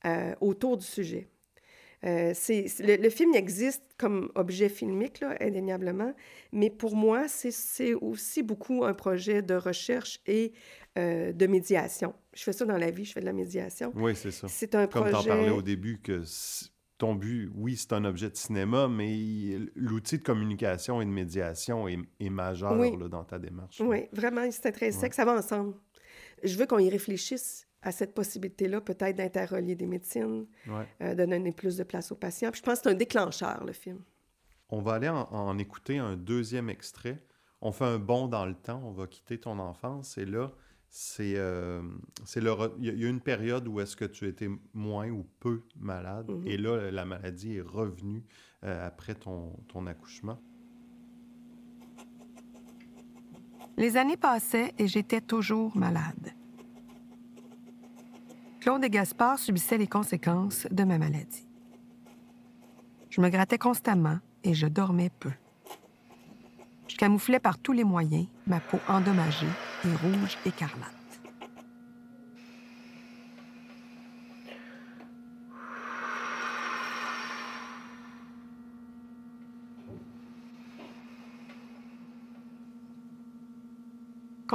[0.05, 1.27] euh, autour du sujet.
[2.05, 6.13] Euh, c'est, le, le, film existe comme objet filmique, là, indéniablement,
[6.51, 10.53] mais pour moi, c'est, aussi beaucoup un projet de recherche et
[10.97, 12.13] euh, de médiation.
[12.33, 13.91] Je fais ça dans la vie, je fais de la médiation.
[13.95, 14.47] Oui, c'est ça.
[14.47, 15.13] C'est un comme projet...
[15.13, 16.21] Comme tu en parlais au début, que
[16.99, 21.87] ton but, oui, c'est un objet de cinéma, mais l'outil de communication et de médiation
[21.87, 23.81] est, est majeur là, dans ta démarche.
[23.81, 25.15] Oui, vraiment, c'est intrinsèque, ouais.
[25.15, 25.73] ça va ensemble.
[26.43, 30.87] Je veux qu'on y réfléchisse à cette possibilité-là, peut-être d'interrelier des médecines, ouais.
[31.01, 32.51] euh, de donner plus de place aux patients.
[32.51, 33.99] Puis je pense que c'est un déclencheur, le film.
[34.69, 37.17] On va aller en, en, écouter un deuxième extrait.
[37.61, 40.51] On fait un bond dans le temps, on va quitter ton enfance, et là,
[40.89, 41.81] c'est euh,
[42.35, 46.29] le il y a une période où est-ce que tu étais moins ou peu malade
[46.29, 46.37] Mhm.
[46.37, 46.51] mm -hmm.
[46.51, 48.23] et là la maladie est revenue
[48.63, 50.39] euh, après ton, ton accouchement.
[53.77, 56.27] Les années passaient et j'étais toujours malade.
[58.65, 61.45] Claude et Gaspard subissaient les conséquences de ma maladie.
[63.11, 65.29] Je me grattais constamment et je dormais peu.
[66.87, 69.45] Je camouflais par tous les moyens ma peau endommagée
[69.85, 71.04] et rouge écarlate.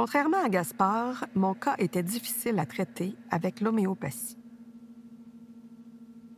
[0.03, 4.35] Contrairement à Gaspard, mon cas était difficile à traiter avec l'homéopathie.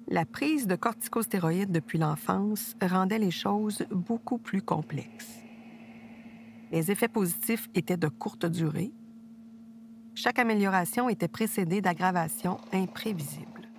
[0.10, 5.40] La prise de corticostéroïdes depuis l'enfance rendait les choses beaucoup plus complexes.
[6.74, 8.92] Les effets positifs étaient de courte durée.
[10.14, 13.70] Chaque amélioration était précédée d'aggravations imprévisibles.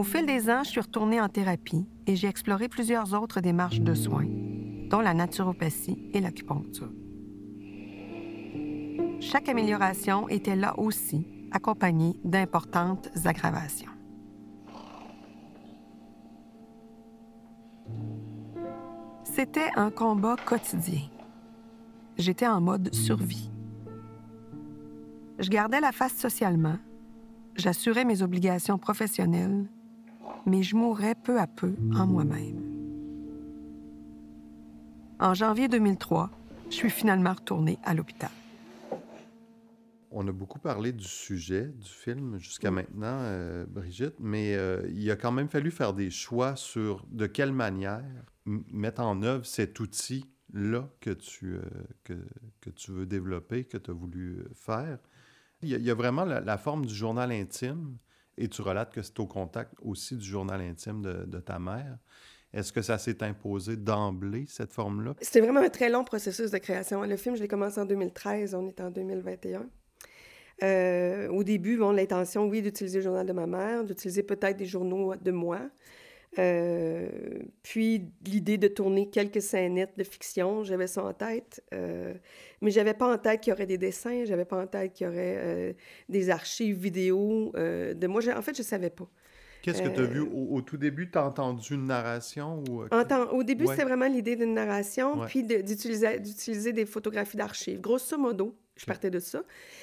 [0.00, 3.82] Au fil des ans, je suis retournée en thérapie et j'ai exploré plusieurs autres démarches
[3.82, 4.24] de soins,
[4.88, 6.90] dont la naturopathie et l'acupuncture.
[9.20, 13.90] Chaque amélioration était là aussi accompagnée d'importantes aggravations.
[19.24, 21.02] C'était un combat quotidien.
[22.16, 23.50] J'étais en mode survie.
[25.38, 26.78] Je gardais la face socialement,
[27.54, 29.68] j'assurais mes obligations professionnelles,
[30.46, 32.60] mais je mourais peu à peu en moi-même.
[35.18, 36.30] En janvier 2003,
[36.70, 38.30] je suis finalement retournée à l'hôpital.
[40.12, 45.08] On a beaucoup parlé du sujet du film jusqu'à maintenant, euh, Brigitte, mais euh, il
[45.10, 48.02] a quand même fallu faire des choix sur de quelle manière
[48.44, 52.16] mettre en œuvre cet outil-là que, tu, euh,
[52.60, 54.98] que, tu veux développer, que tu as voulu faire.
[55.62, 57.98] Il y, a, vraiment la, forme du journal intime,
[58.40, 61.98] et tu relates que c'est au contact aussi du journal intime de, ta mère.
[62.52, 65.14] Est-ce que ça s'est imposé d'emblée, cette forme-là?
[65.20, 67.02] C'était vraiment un très long processus de création.
[67.02, 69.66] Le film, je l'ai commencé en 2013, on est en 2021.
[70.62, 74.66] Euh, au début, bon, l'intention, oui, d'utiliser le journal de ma mère, d'utiliser peut-être des
[74.66, 75.60] journaux de moi.
[76.38, 77.08] Euh,
[77.62, 81.62] puis l'idée de tourner quelques scénettes de fiction, j'avais ça en tête.
[81.74, 82.14] Euh,
[82.60, 85.06] mais j'avais pas en tête qu'il y aurait des dessins, j'avais pas en tête qu'il
[85.06, 85.72] y aurait euh,
[86.08, 88.20] des archives vidéo de moi.
[88.36, 89.08] En fait, je savais pas.
[89.62, 91.10] Qu'est-ce que tu as vu au, au, tout début?
[91.10, 92.64] Tu as entendu une narration?
[92.70, 92.84] Ou...
[92.90, 93.74] Entend, au début, ouais.
[93.74, 95.26] c'était vraiment l'idée d'une narration, ouais.
[95.26, 97.78] puis d'utiliser des photographies d'archives.
[97.78, 99.42] Grosso modo, je partais de ça.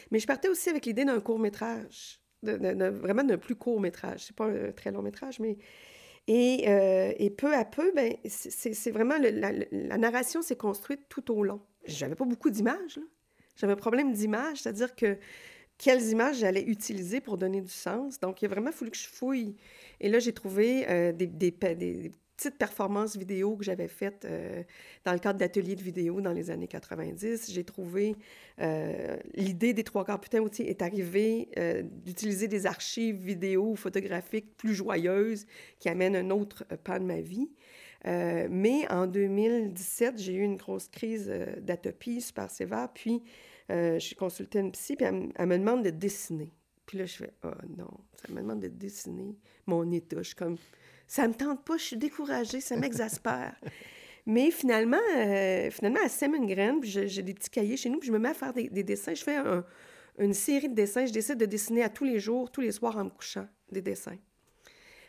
[0.09, 4.25] Mais je partais aussi avec l'idée d'un court-métrage, de, de, de, vraiment d'un plus court-métrage.
[4.25, 5.57] C'est pas un très long métrage, mais...
[6.27, 9.15] Et, euh, et peu à peu, ben, c'est vraiment...
[9.19, 11.61] La, narration s'est construite tout au long.
[11.85, 12.99] J'avais pas beaucoup d'images,
[13.55, 15.17] J'avais un problème d'image, c'est-à-dire que
[15.77, 18.19] quelles images j'allais utiliser pour donner du sens.
[18.19, 19.55] Donc, il a vraiment fallu que je fouille.
[20.01, 24.63] Et là, j'ai trouvé euh, des, des, des, petites performances vidéo que j'avais faites euh,
[25.05, 27.51] dans le cadre d'ateliers de vidéo dans les années 90.
[27.51, 28.15] J'ai trouvé
[28.61, 34.55] euh, l'idée des trois quarts putain outil est arrivée euh, d'utiliser des archives vidéo photographiques
[34.57, 35.45] plus joyeuses
[35.79, 37.49] qui amènent un autre pan de ma vie.
[38.05, 43.21] Mais en 2017, j'ai eu une grosse crise d'atopie super sévère, puis
[43.69, 46.53] euh, j'ai consulté une psy, puis elle, me demande de dessiner.
[46.85, 50.21] Puis là, je fais, oh non, ça me demande de dessiner mon état.
[50.21, 50.57] Je comme,
[51.07, 53.55] ça me tente pas, je suis découragée, ça m'exaspère.
[54.25, 57.97] Mais finalement, euh, finalement, elle sème une graine, puis j'ai des petits cahiers chez nous,
[57.97, 59.13] puis je me mets à faire des, des dessins.
[59.13, 59.63] Je fais un,
[60.17, 61.05] une série de dessins.
[61.05, 63.81] Je décide de dessiner à tous les jours, tous les soirs en me couchant, des
[63.81, 64.17] dessins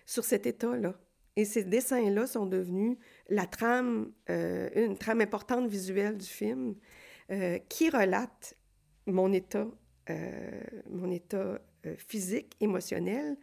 [0.07, 0.95] sur cet état-là.
[1.37, 2.97] Et ces dessins-là sont devenus
[3.29, 6.75] la trame, euh, une trame importante visuelle du film
[7.31, 8.55] euh, qui relate
[9.07, 9.69] mon état,
[10.11, 11.61] euh, mon état
[11.97, 13.37] physique, émotionnel,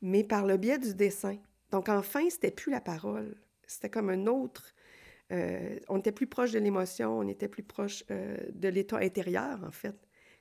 [0.00, 1.36] mais par le biais du dessin.
[1.74, 3.34] Donc, enfin, c'était plus la parole.
[3.66, 4.76] C'était comme un autre,
[5.32, 9.58] euh, on était plus proche de l'émotion, on était plus proche euh, de l'état intérieur,
[9.66, 9.96] en fait,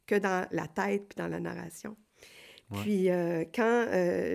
[0.06, 1.98] que dans la tête puis dans la narration.
[2.72, 3.88] Puis, euh, quand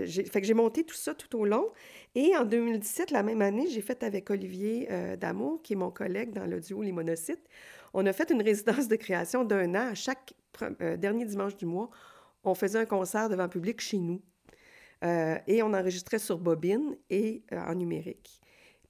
[0.06, 0.24] j'ai...
[0.24, 1.70] Fait que j'ai monté tout ça tout au long.
[2.16, 4.88] Et en 2017, la même année, j'ai fait avec Olivier
[5.20, 7.48] Damour, qui est mon collègue dans le duo Les Monocytes,
[7.94, 9.90] on a fait une résidence de création d'un an.
[9.90, 10.34] À chaque
[10.98, 11.90] dernier dimanche du mois,
[12.42, 14.20] on faisait un concert devant public chez nous.
[15.02, 18.40] Et on enregistrait sur bobine et en numérique.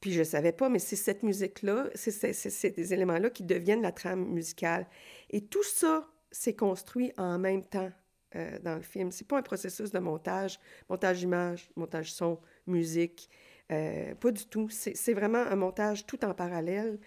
[0.01, 3.93] Puis je ne savais pas, mais c'est cette musique-là, c'est ces éléments-là qui deviennent la
[3.93, 4.87] trame musicale.
[5.31, 7.91] Et tout ça s'est construit en même temps
[8.37, 9.11] euh, dans le film.
[9.11, 13.29] C'est pas un processus de montage, montage image, montage son, musique,
[13.73, 14.69] euh, pas du tout.
[14.71, 16.99] C'est vraiment un montage tout en parallèle.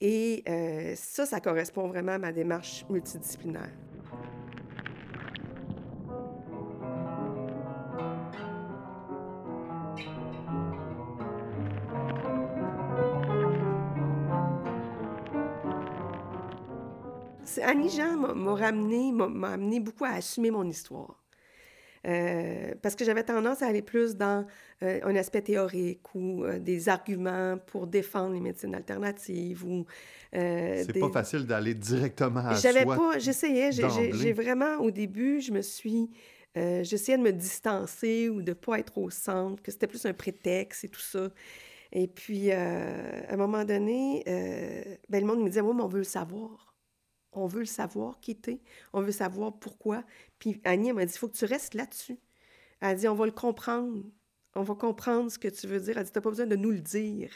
[0.00, 3.72] Et euh, ça, ça correspond vraiment à ma démarche multidisciplinaire.
[17.62, 21.18] Annie Jean m'a ramené, m'a amené beaucoup à assumer mon histoire.
[22.06, 24.46] Euh, parce que j'avais tendance à aller plus dans
[24.82, 29.84] euh, un aspect théorique ou euh, des arguments pour défendre les médecines alternatives ou
[30.32, 35.62] c'est pas facile d'aller directement à j'avais pas j'essayais j'ai vraiment au début je me
[35.62, 36.10] suis
[36.54, 40.84] j'essayais de me distancer ou de pas être au centre que c'était plus un prétexte
[40.84, 41.28] et tout ça.
[41.92, 44.22] Et puis à un moment donné
[45.08, 46.67] ben, le monde me disait moi on veut le savoir
[47.32, 48.60] on veut le savoir, quitter.
[48.92, 50.04] On veut savoir pourquoi.
[50.38, 52.18] Puis Annie, m'a dit, il faut que tu restes là-dessus.
[52.80, 54.04] Elle a dit, on va le comprendre.
[54.54, 55.90] On va comprendre ce que tu veux dire.
[55.90, 57.30] Elle a dit, tu n'as pas besoin de nous le dire.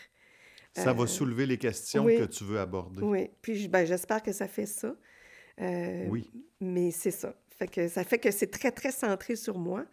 [0.74, 3.02] Ça va euh, soulever les questions que tu veux aborder.
[3.02, 3.30] Oui.
[3.42, 4.94] Puis ben, j'espère que ça fait ça.
[5.60, 6.30] Euh, oui.
[6.60, 7.36] Mais c'est ça.
[7.58, 9.84] Fait que ça fait que c'est très, très centré sur moi.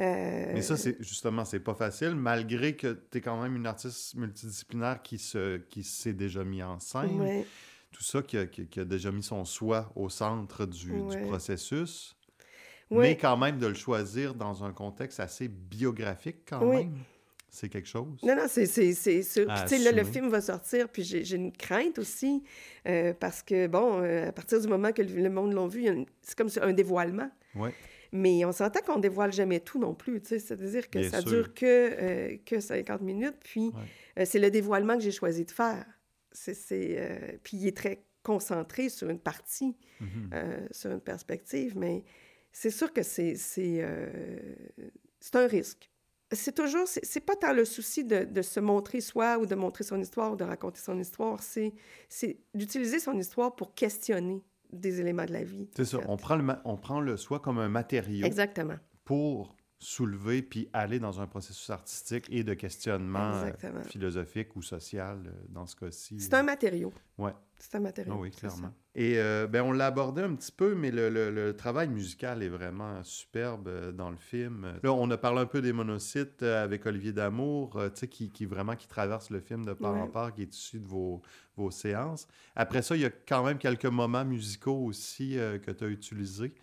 [0.00, 3.66] Euh, mais ça, c'est justement, c'est pas facile, malgré que tu es quand même une
[3.66, 7.20] artiste multidisciplinaire qui se qui s'est déjà mis en scène.
[7.20, 7.44] Oui
[7.90, 10.92] tout ça qui a, déjà mis son soi au centre du,
[11.26, 12.16] processus.
[12.90, 16.94] Mais quand même de le choisir dans un contexte assez biographique quand même.
[17.50, 18.20] C'est quelque chose.
[18.22, 19.46] Non, non, c'est sûr.
[19.66, 22.44] Puis, là, le film va sortir, puis j'ai une crainte aussi,
[22.86, 25.86] euh, parce que, bon, euh, à partir du moment que le, monde l'a vu,
[26.20, 27.30] c'est comme un dévoilement.
[27.54, 27.70] Oui.
[28.12, 30.38] Mais on s'entend qu'on dévoile jamais tout non plus, tu sais.
[30.38, 33.72] C'est-à-dire que ça dure que, euh, que 50 minutes, puis
[34.24, 35.84] c'est le dévoilement que j'ai choisi de faire.
[36.32, 40.06] C'est, euh, puis il est très concentré sur une partie, mm-hmm.
[40.34, 42.04] euh, sur une perspective, mais
[42.52, 44.54] c'est sûr que c'est, c'est, euh,
[45.34, 45.90] un risque.
[46.30, 49.82] C'est toujours, c'est, pas tant le souci de, de, se montrer soi ou de montrer
[49.82, 51.72] son histoire ou de raconter son histoire, c'est,
[52.10, 55.70] c'est d'utiliser son histoire pour questionner des éléments de la vie.
[55.74, 58.26] C'est ça, on prend, le, on prend le soi comme un matériau.
[58.26, 58.76] Exactement.
[59.04, 65.22] Pour soulever puis aller dans un processus artistique et de questionnement euh, philosophique ou social
[65.26, 66.20] euh, dans ce cas-ci.
[66.20, 66.92] C'est un matériau.
[67.16, 67.30] Oui.
[67.60, 68.14] C'est un matériau.
[68.14, 68.72] Ah oui, clairement.
[68.94, 72.48] Et euh, ben, on l'a abordé un petit peu, mais le, le, travail musical est
[72.48, 74.78] vraiment superbe dans le film.
[74.82, 78.46] Là, on a parlé un peu des monocytes avec Olivier Damour, tu sais, qui, qui,
[78.46, 81.20] vraiment qui traverse le film de part en part, qui est issu de vos,
[81.56, 82.28] vos séances.
[82.54, 86.54] Après ça, il y a quand même quelques moments musicaux aussi que tu as utilisés.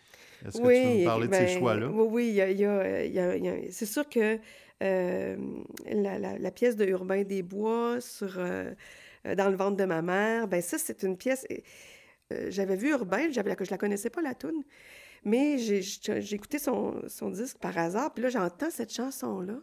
[0.46, 1.88] Est-ce que tu veux me parler de ces ben, choix-là?
[1.90, 4.40] Oui, oui, il y a, c'est sûr que
[4.84, 5.38] euh,
[5.86, 8.74] la, la, pièce de Urbain des Bois sur euh,
[9.38, 11.46] Dans le ventre de ma mère, ben ça, c'est une pièce...
[12.34, 14.64] Euh, j'avais vu Urbain, je la connaissais pas, la toune,
[15.24, 19.60] mais j'ai écouté son, son, disque par hasard, puis là, j'entends cette chanson-là.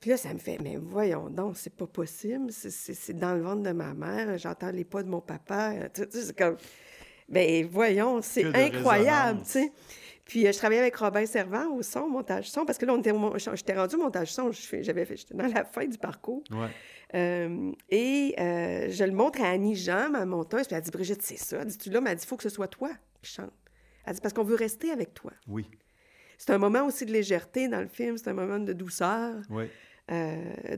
[0.00, 3.62] Puis là, ça me fait, mais voyons donc, c'est pas possible, c'est dans le ventre
[3.62, 5.74] de ma mère, j'entends les pas de mon papa.
[6.10, 6.56] C'est comme...
[7.32, 9.72] Ben voyons, c'est incroyable, tu sais.
[10.24, 12.94] Puis euh, je travaillais avec Robin Servant au son, montage son, parce que là,
[13.54, 16.44] j'étais rendu montage son, j'avais fait, j'étais dans la fin du parcours.
[16.50, 16.68] Ouais.
[17.14, 21.22] Euh, et euh, je le montre à Annie Jean, ma monteuse, puis elle dit Brigitte,
[21.22, 21.58] c'est ça.
[21.60, 22.90] Elle dit Tu là, mais elle dit Il faut que ce soit toi
[23.20, 23.52] qui chante.
[24.06, 25.32] Elle dit Parce qu'on veut rester avec toi.
[25.48, 25.66] Oui.
[26.38, 29.34] C'est un moment aussi de légèreté dans le film, c'est un moment de douceur.
[29.50, 29.64] Oui.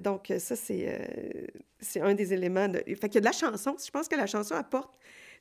[0.00, 2.78] donc, ça, c'est, c'est un des éléments de.
[2.78, 3.76] Fait qu'il y a de la chanson.
[3.84, 4.90] Je pense que la chanson apporte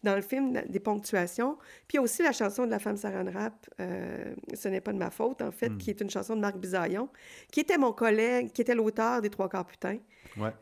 [0.03, 1.57] dans le film des ponctuations.
[1.87, 4.81] Puis il y a aussi la chanson de la femme Saran Rap, euh, Ce n'est
[4.81, 5.77] pas de ma faute, en fait, hmm.
[5.77, 7.09] qui est une chanson de Marc Bisaillon,
[7.51, 9.97] qui était mon collègue, qui était l'auteur des Trois quarts putains,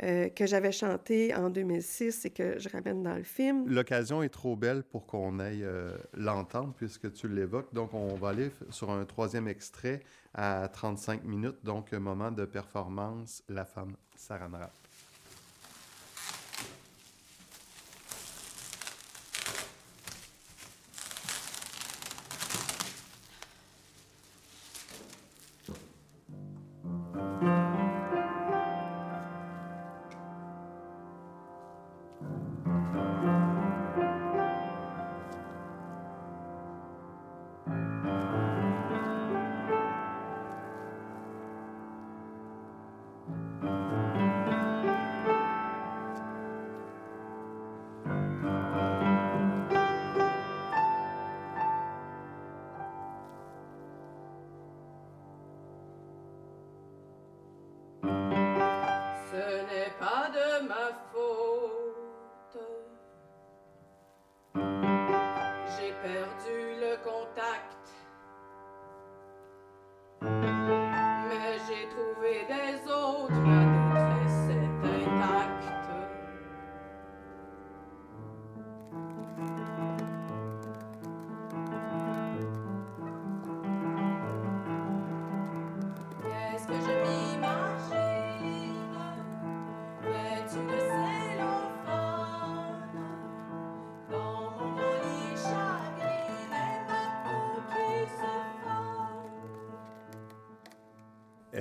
[0.04, 3.68] euh, que j'avais chanté en 2006 et que je ramène dans le film.
[3.68, 7.74] L'occasion est trop belle pour qu'on aille euh, l'entendre, puisque tu l'évoques.
[7.74, 10.02] Donc, on va aller sur un troisième extrait
[10.34, 14.81] à 35 minutes, donc moment de performance, La femme Saran Rap.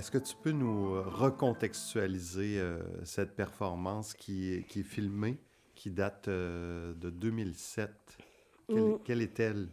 [0.00, 5.36] Est-ce que tu peux nous recontextualiser euh, cette performance qui, est- qui est filmée,
[5.74, 7.90] qui date euh, de 2007?
[8.66, 8.98] Quelle, Mm.
[9.04, 9.68] quelle est-elle?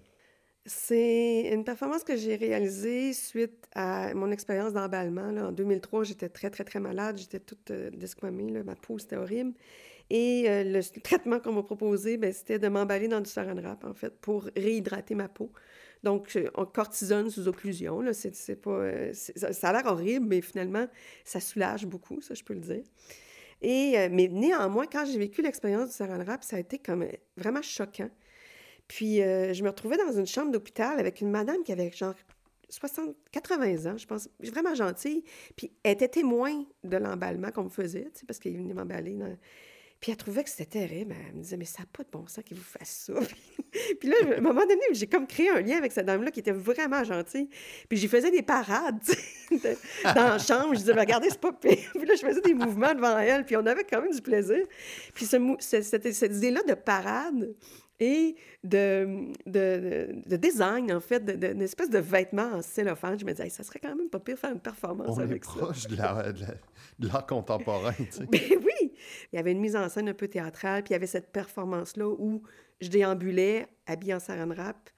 [0.66, 5.30] C'est une performance que j'ai réalisée suite à mon expérience d'emballement.
[5.48, 7.18] En 2003, j'étais très, très, très malade.
[7.18, 8.50] J'étais toute euh, desquamée.
[8.52, 8.66] là.
[8.66, 9.54] Ma peau, c'était horrible.
[10.10, 13.86] Et euh, le traitement qu'on m'a proposé, ben, c'était de m'emballer dans du saran wrap,
[13.86, 15.54] en fait, pour réhydrater ma peau.
[16.04, 18.02] Donc, euh, on cortisone sous occlusion.
[18.02, 18.14] Là.
[18.14, 20.88] C'est, c'est pas, euh, ça, a l'air horrible, mais finalement,
[21.26, 22.84] ça soulage beaucoup, ça, je peux le dire.
[23.62, 27.04] Et, euh, mais néanmoins, quand j'ai vécu l'expérience du saran wrap, ça a été comme
[27.04, 28.10] euh, vraiment choquant.
[28.88, 32.14] Puis euh, je me retrouvais dans une chambre d'hôpital avec une madame qui avait genre
[32.70, 35.24] 60, 80 ans, je pense, vraiment gentille.
[35.56, 39.16] Puis elle était témoin de l'emballement qu'on me faisait, parce qu'elle venait m'emballer.
[39.16, 39.38] dans-
[40.00, 41.16] Puis elle trouvait que c'était terrible.
[41.30, 43.14] Elle me disait, mais ça n'a pas de bon sens qu'il vous fasse ça.
[44.00, 46.40] Puis là, à un moment donné, j'ai comme créé un lien avec cette dame-là qui
[46.42, 47.50] était vraiment gentille.
[47.90, 49.00] Puis j'y faisais des parades,
[49.52, 50.74] de- dans la chambre.
[50.74, 51.90] Je disais, Mais regardez, c'est pas pire.
[51.96, 53.44] Puis là, je faisais des mouvements devant elle.
[53.46, 54.64] Puis on avait quand même du plaisir.
[55.16, 57.56] Puis ce cette, cette idée-là de parade
[58.00, 62.62] et de, de, de- de design, en fait, de- de- d'une espèce de vêtement en
[62.62, 65.20] cellophane, je me disais, Hey, ça serait quand même pas pire faire une performance On
[65.20, 65.52] est avec ça.
[65.52, 66.54] proche de la- de la-
[67.00, 68.26] de l'art contemporain, tu sais.
[68.32, 68.77] Ben oui!
[69.32, 71.32] Il y avait une mise en scène un peu théâtrale, puis il y avait cette
[71.32, 72.44] performance-là où
[72.82, 74.90] je déambulais, habillée en saran wrap,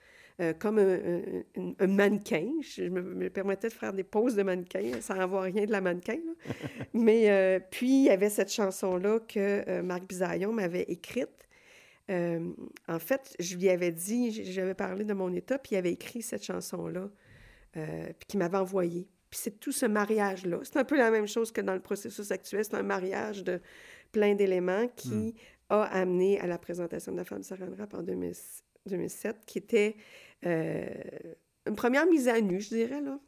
[0.42, 2.50] euh, comme un, un- un- un mannequin.
[2.62, 5.82] Je me, me permettais de faire des poses de mannequin sans avoir rien de la
[5.82, 6.14] mannequin.
[6.16, 6.54] là.
[6.94, 11.30] Mais euh, puis, il y avait cette chanson-là que euh, Marc Bisaillon m'avait écrite.
[12.88, 16.24] En fait, je lui avais dit, j'avais parlé de mon état, puis il avait écrit
[16.24, 17.08] cette chanson-là,
[17.74, 19.08] puis qu'il m'avait envoyée.
[19.30, 20.58] Puis c'est tout ce mariage-là.
[20.64, 22.66] C'est un peu la même chose que dans le processus actuel.
[22.66, 23.62] C'est un mariage de
[24.12, 25.36] plein d'éléments qui
[25.70, 28.34] a amené à la présentation de la femme Saran Wrap en 2000
[28.86, 29.96] 2007, qui était
[30.46, 30.88] euh,
[31.66, 33.20] une première mise à nu, je dirais, là,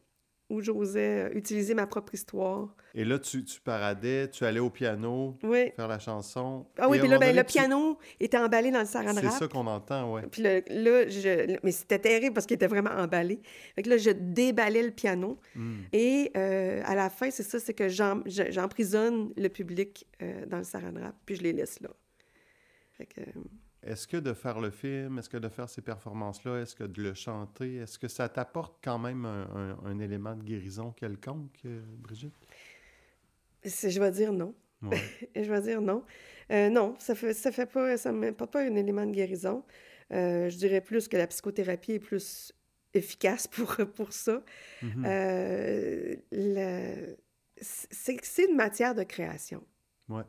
[0.52, 2.76] où j'osais euh, utiliser ma propre histoire.
[2.94, 5.72] Et là, tu, tu paradais, tu allais au piano, Oui.
[5.76, 6.68] faire la chanson.
[6.78, 9.22] Ah oui, puis là, ben, donné, le tu- piano était emballé dans le saran C'est
[9.22, 9.40] wrap.
[9.40, 10.24] ça qu'on entend, ouais.
[10.30, 10.60] Puis là,
[11.08, 11.58] je...
[11.64, 13.42] mais c'était terrible parce qu'il était vraiment emballé.
[13.76, 15.40] Fait que là, je déballais le piano.
[15.56, 15.82] Hmm.
[15.94, 20.46] Et euh, à la fin, c'est ça, c'est que j'em- je- j'emprisonne le public euh,
[20.48, 21.90] dans le saran wrap, puis je les laisse là.
[22.98, 23.22] Fait que,
[23.84, 27.02] Est-ce que de faire le film, est-ce que de faire ces performances-là, est-ce que de
[27.02, 31.60] le chanter, est-ce que ça t'apporte quand même un, un- un élément de guérison quelconque,
[31.65, 32.36] euh, Brigitte?
[33.63, 34.54] je vais dire non.
[34.84, 34.98] Ouais.
[35.36, 36.04] Je vais dire non.
[36.52, 39.63] Euh, non, ça fait, ça fait pas, ça m'apporte pas un élément de guérison.
[40.12, 42.52] Euh, je dirais plus que la psychothérapie est plus
[42.94, 44.44] efficace pour, pour ça.
[47.62, 49.63] C'est c'est une matière de création.
[50.10, 50.24] Ouais.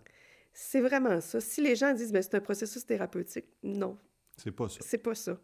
[0.52, 1.40] C'est vraiment ça.
[1.40, 3.96] Si les gens disent, ben, c'est un processus thérapeutique, non,
[4.36, 4.78] C'est pas ça.
[4.82, 5.38] c'est pas ça.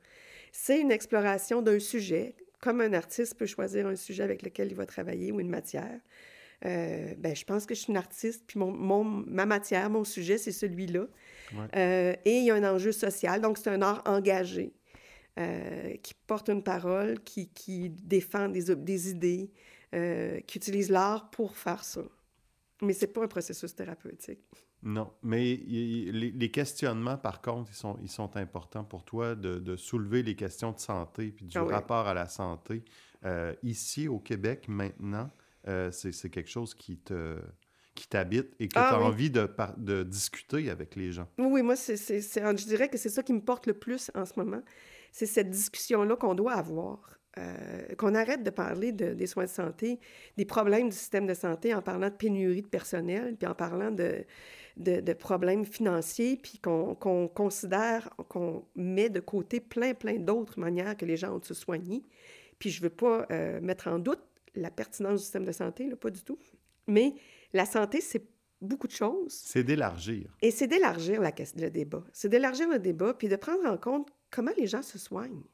[0.52, 4.74] C'est une exploration d'un sujet, comme un artiste peut choisir un sujet avec lequel il
[4.74, 6.00] va travailler ou une matière.
[6.64, 10.04] Euh, ben, je pense que je suis une artiste, puis mon, mon- ma matière, mon
[10.04, 11.06] sujet, c'est celui-là.
[11.54, 11.58] Ouais.
[11.76, 14.72] Euh, et il y a un enjeu social, donc c'est un art engagé,
[15.38, 19.50] euh, qui porte une parole, qui, qui défend des, des idées,
[20.46, 22.02] qui utilise l'art pour faire ça.
[22.82, 24.40] Mais c'est pas un processus thérapeutique.
[24.82, 29.58] Non, mais les, les questionnements, par contre, ils sont, ils sont importants pour toi de,
[29.58, 31.72] de soulever les questions de santé puis du Ah oui.
[31.72, 32.84] rapport à la santé.
[33.24, 35.28] Euh, ici, au Québec, maintenant,
[35.66, 37.38] euh, c'est quelque chose qui te
[37.96, 39.06] qui t'habite et que Ah tu as oui.
[39.06, 41.26] envie de, discuter avec les gens.
[41.36, 44.24] Oui, oui, moi, c'est- je dirais que c'est ça qui me porte le plus en
[44.24, 44.62] ce moment.
[45.10, 47.18] C'est cette discussion-là qu'on doit avoir.
[47.38, 49.98] Euh, qu'on arrête de parler de- des soins de santé,
[50.36, 53.90] des problèmes du système de santé en parlant de pénurie de personnel, puis en parlant
[53.90, 54.24] de,
[54.78, 56.94] de, de problèmes financiers, puis qu'on,
[57.34, 61.54] considère, qu'on met de côté plein, plein d'autres manières que les gens ont de se
[61.54, 62.02] soigner.
[62.58, 64.22] Puis je veux pas euh, mettre en doute
[64.54, 66.38] la pertinence du système de santé, là, pas du tout.
[66.86, 67.14] Mais
[67.52, 68.24] la santé, c'est
[68.60, 69.32] beaucoup de choses.
[69.32, 70.36] C'est d'élargir.
[70.42, 72.04] Et c'est d'élargir le débat.
[72.12, 75.44] C'est d'élargir le débat, puis de prendre en compte comment les gens se soignent.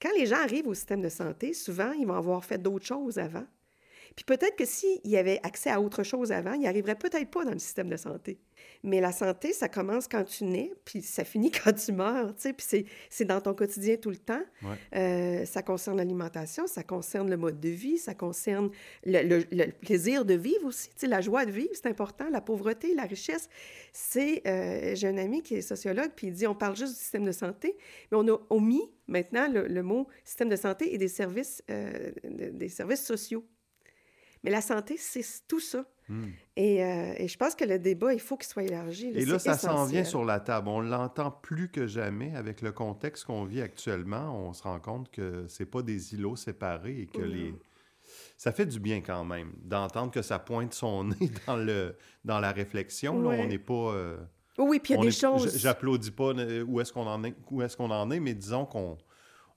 [0.00, 3.18] Quand les gens arrivent au système de santé, souvent, ils vont avoir fait d'autres choses
[3.18, 3.46] avant.
[4.16, 7.52] Puis peut-être que s'ils avaient accès à autre chose avant, ils n'arriveraient peut-être pas dans
[7.52, 8.38] le système de santé.
[8.82, 12.42] Mais la santé, ça commence quand tu nais, puis ça finit quand tu meurs, tu
[12.42, 12.66] sais, puis
[13.10, 14.42] c'est- dans ton quotidien tout le temps.
[14.62, 14.76] Ouais.
[14.96, 18.70] Euh, ça concerne l'alimentation, ça concerne le mode de vie, ça concerne
[19.04, 22.28] le, le- le plaisir de vivre aussi, tu sais, la joie de vivre, c'est important,
[22.30, 23.48] la pauvreté, la richesse.
[23.92, 26.98] C'est, euh, j'ai un ami qui est sociologue, puis il dit, on parle juste du
[26.98, 27.76] système de santé,
[28.10, 32.10] mais on a omis maintenant le, le mot système de santé et des services, euh,
[32.24, 33.44] de- des services sociaux.
[34.44, 35.84] Mais la santé, c'est tout ça.
[36.08, 36.24] Hmm.
[36.56, 39.08] Et, euh, et je pense que le débat, il faut qu'il soit élargi.
[39.14, 40.68] Et là, ça s'en vient sur la table.
[40.68, 44.34] On l'entend plus que jamais avec le contexte qu'on vit actuellement.
[44.48, 47.54] On se rend compte que c'est pas des îlots séparés et que les
[48.38, 52.40] ça fait du bien quand même d'entendre que ça pointe son nez dans, le, dans
[52.40, 53.20] la réflexion.
[53.20, 53.92] Là, on n'est pas...
[53.92, 54.16] euh,
[54.58, 55.58] Oui, puis il y a des est- choses.
[55.58, 58.64] J'applaudis pas euh, où est-ce qu'on en est, où est-ce qu'on en est, mais disons
[58.64, 58.96] qu'on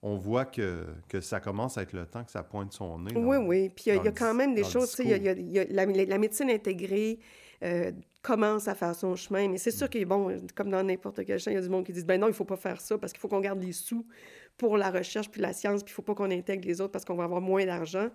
[0.02, 3.12] on voit que, que ça commence à être le temps que ça pointe son nez.
[3.12, 3.68] dans- Oui, oui.
[3.68, 5.32] Puis il y a- y, quand même des choses, il y a- il y a-
[5.32, 7.18] il y a la, la médecine intégrée
[7.64, 7.92] euh,
[8.22, 11.52] commence à faire son chemin, mais c'est sûr que, bon, comme dans n'importe quel champ,
[11.52, 12.98] il y a du monde qui dit, ben non, il ne faut pas faire ça
[12.98, 14.04] parce qu'il faut qu'on garde les sous
[14.58, 16.90] pour la recherche puis la science, puis il ne faut pas qu'on intègre les autres
[16.90, 18.08] parce qu'on va avoir moins d'argent.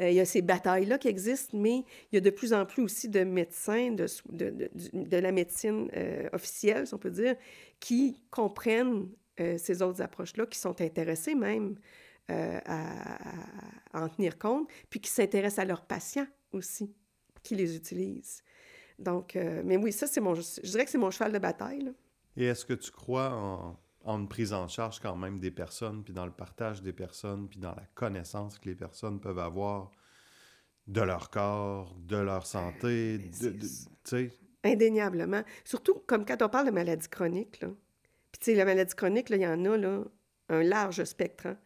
[0.00, 1.78] Euh, il y a ces batailles-là qui existent, mais
[2.12, 5.88] il y a de plus en plus aussi de médecins de, de, de la médecine
[5.96, 7.34] euh, officielle, si on peut dire,
[7.80, 9.08] qui comprennent
[9.40, 11.76] euh, ces autres approches-là, qui sont intéressés même
[12.30, 16.94] euh, à, en tenir compte, puis qui s'intéressent à leurs patients aussi,
[17.42, 18.42] qui les utilisent.
[18.98, 21.82] Donc, euh, mais oui, ça, c'est mon, je dirais que c'est mon cheval de bataille.
[21.82, 21.90] là.
[22.36, 26.02] Et est-ce que tu crois en, en une prise en charge quand même des personnes,
[26.04, 29.90] puis dans le partage des personnes, puis dans la connaissance que les personnes peuvent avoir
[30.86, 33.90] de leur corps, de leur santé, Ben, de, de- ça.
[34.04, 34.30] tu sais,
[34.66, 35.42] Indéniablement.
[35.64, 37.60] Surtout comme quand on parle de maladies chroniques.
[37.60, 37.68] Là.
[38.34, 40.02] Puis, tu sais, la maladie chronique, il y en a là,
[40.48, 41.46] un large spectre.
[41.46, 41.56] hein.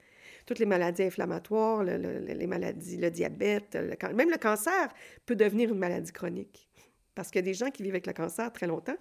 [0.44, 3.74] Toutes les maladies inflammatoires, le- le- les maladies, le diabète,
[4.14, 4.92] même le cancer
[5.24, 6.68] peut devenir une maladie chronique.
[7.14, 8.98] Parce qu'il y a des gens qui vivent avec le cancer très longtemps.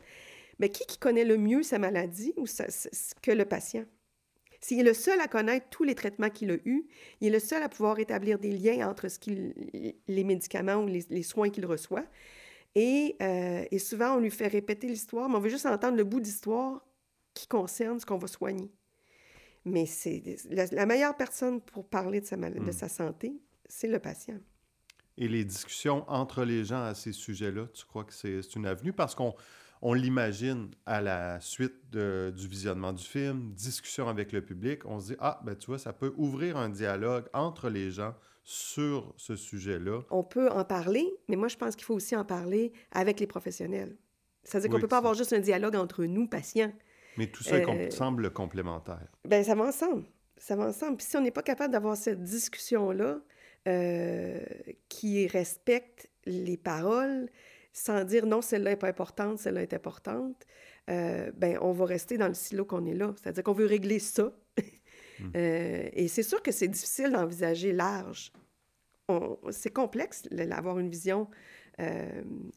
[0.59, 2.34] Mais qui, qui connaît le mieux sa maladie
[3.22, 3.84] que le patient?
[4.61, 6.88] S'il est le seul à connaître tous les traitements qu'il a eus,
[7.20, 9.20] il est le seul à pouvoir établir des liens entre ce
[10.07, 12.05] les médicaments ou les, soins qu'il reçoit.
[12.78, 16.22] Euh, et souvent, on lui fait répéter l'histoire, mais on veut juste entendre le bout
[16.22, 16.87] d'histoire
[17.38, 18.72] qui concerne ce qu'on va soigner.
[19.66, 23.34] Mais c'est la, la meilleure personne pour parler de sa, mal- de sa santé,
[23.68, 24.40] c'est le patient.
[25.18, 28.66] Et les discussions entre les gens à ces sujets-là, tu crois que c'est c'est une
[28.66, 28.94] avenue?
[28.94, 29.34] Parce qu'on
[29.82, 35.00] on l'imagine à la suite de- du visionnement du film, discussion avec le public, on
[35.00, 39.14] se dit, ah, ben tu vois, ça peut ouvrir un dialogue entre les gens sur
[39.18, 40.02] ce sujet-là.
[40.10, 43.28] On peut en parler, mais moi, je pense qu'il faut aussi en parler avec les
[43.28, 43.98] professionnels.
[44.44, 46.72] C'est-à-dire qu'on ne peut pas avoir juste un dialogue entre nous, patients.
[47.18, 49.07] Mais tout ça Euh, semble complémentaire.
[49.26, 50.03] Ben ça va ensemble.
[50.38, 50.97] Ça va ensemble.
[50.97, 53.20] Puis si on n'est pas capable d'avoir cette discussion-là
[53.68, 54.39] euh,
[54.89, 57.28] qui respecte les paroles
[57.74, 60.45] sans dire non, celle-là n'est pas importante, celle-là est importante,
[60.89, 63.13] euh, ben on va rester dans le silo qu'on est là.
[63.22, 64.32] C'est-à-dire qu'on veut régler ça.
[65.36, 68.32] Euh, et c'est sûr que c'est difficile d'envisager large.
[69.49, 71.28] C'est complexe le- d'avoir une vision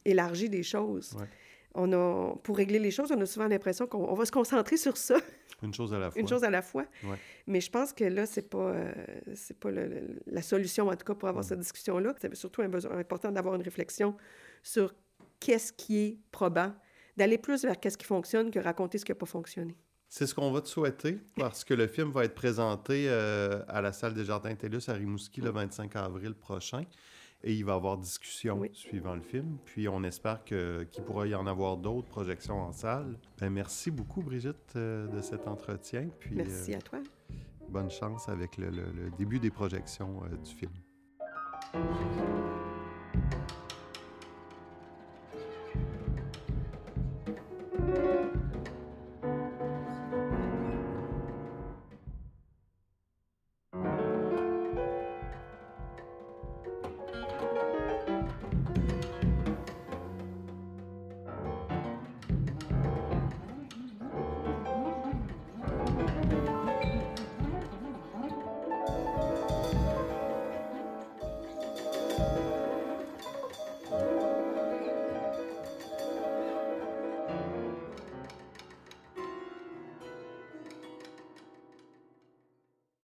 [0.05, 1.15] élargie des choses.
[1.19, 1.25] Ouais.
[1.73, 4.77] On a, pour régler les choses, on a souvent l'impression qu'on on va se concentrer
[4.77, 5.15] sur ça
[5.63, 6.19] Une chose à la fois.
[6.19, 6.85] une chose à la fois.
[7.03, 7.17] Ouais.
[7.47, 8.91] Mais je pense que là, c'est pas, euh,
[9.35, 12.15] c'est pas le- le- la solution, en tout cas, pour avoir cette discussion-là.
[12.19, 14.17] C'est surtout un besoin important d'avoir une réflexion
[14.63, 14.93] sur
[15.39, 16.73] qu'est-ce qui est probant,
[17.15, 19.75] d'aller plus vers qu'est-ce qui fonctionne que raconter ce qui n'a pas fonctionné.
[20.09, 23.81] C'est ce qu'on va te souhaiter parce que le film va être présenté euh, à
[23.81, 26.83] la salle des Jardins TELUS à Rimouski le 25 avril prochain.
[27.43, 28.69] Et il va y avoir discussion Oui.
[28.73, 29.57] suivant le film.
[29.65, 33.17] Puis on espère que- qu'il pourra y en avoir d'autres projections en salle.
[33.39, 36.07] Ben, merci beaucoup, Brigitte, euh, de cet entretien.
[36.19, 36.99] Puis Merci euh, à toi.
[37.69, 40.71] bonne chance avec le, le- le début des projections euh, du film.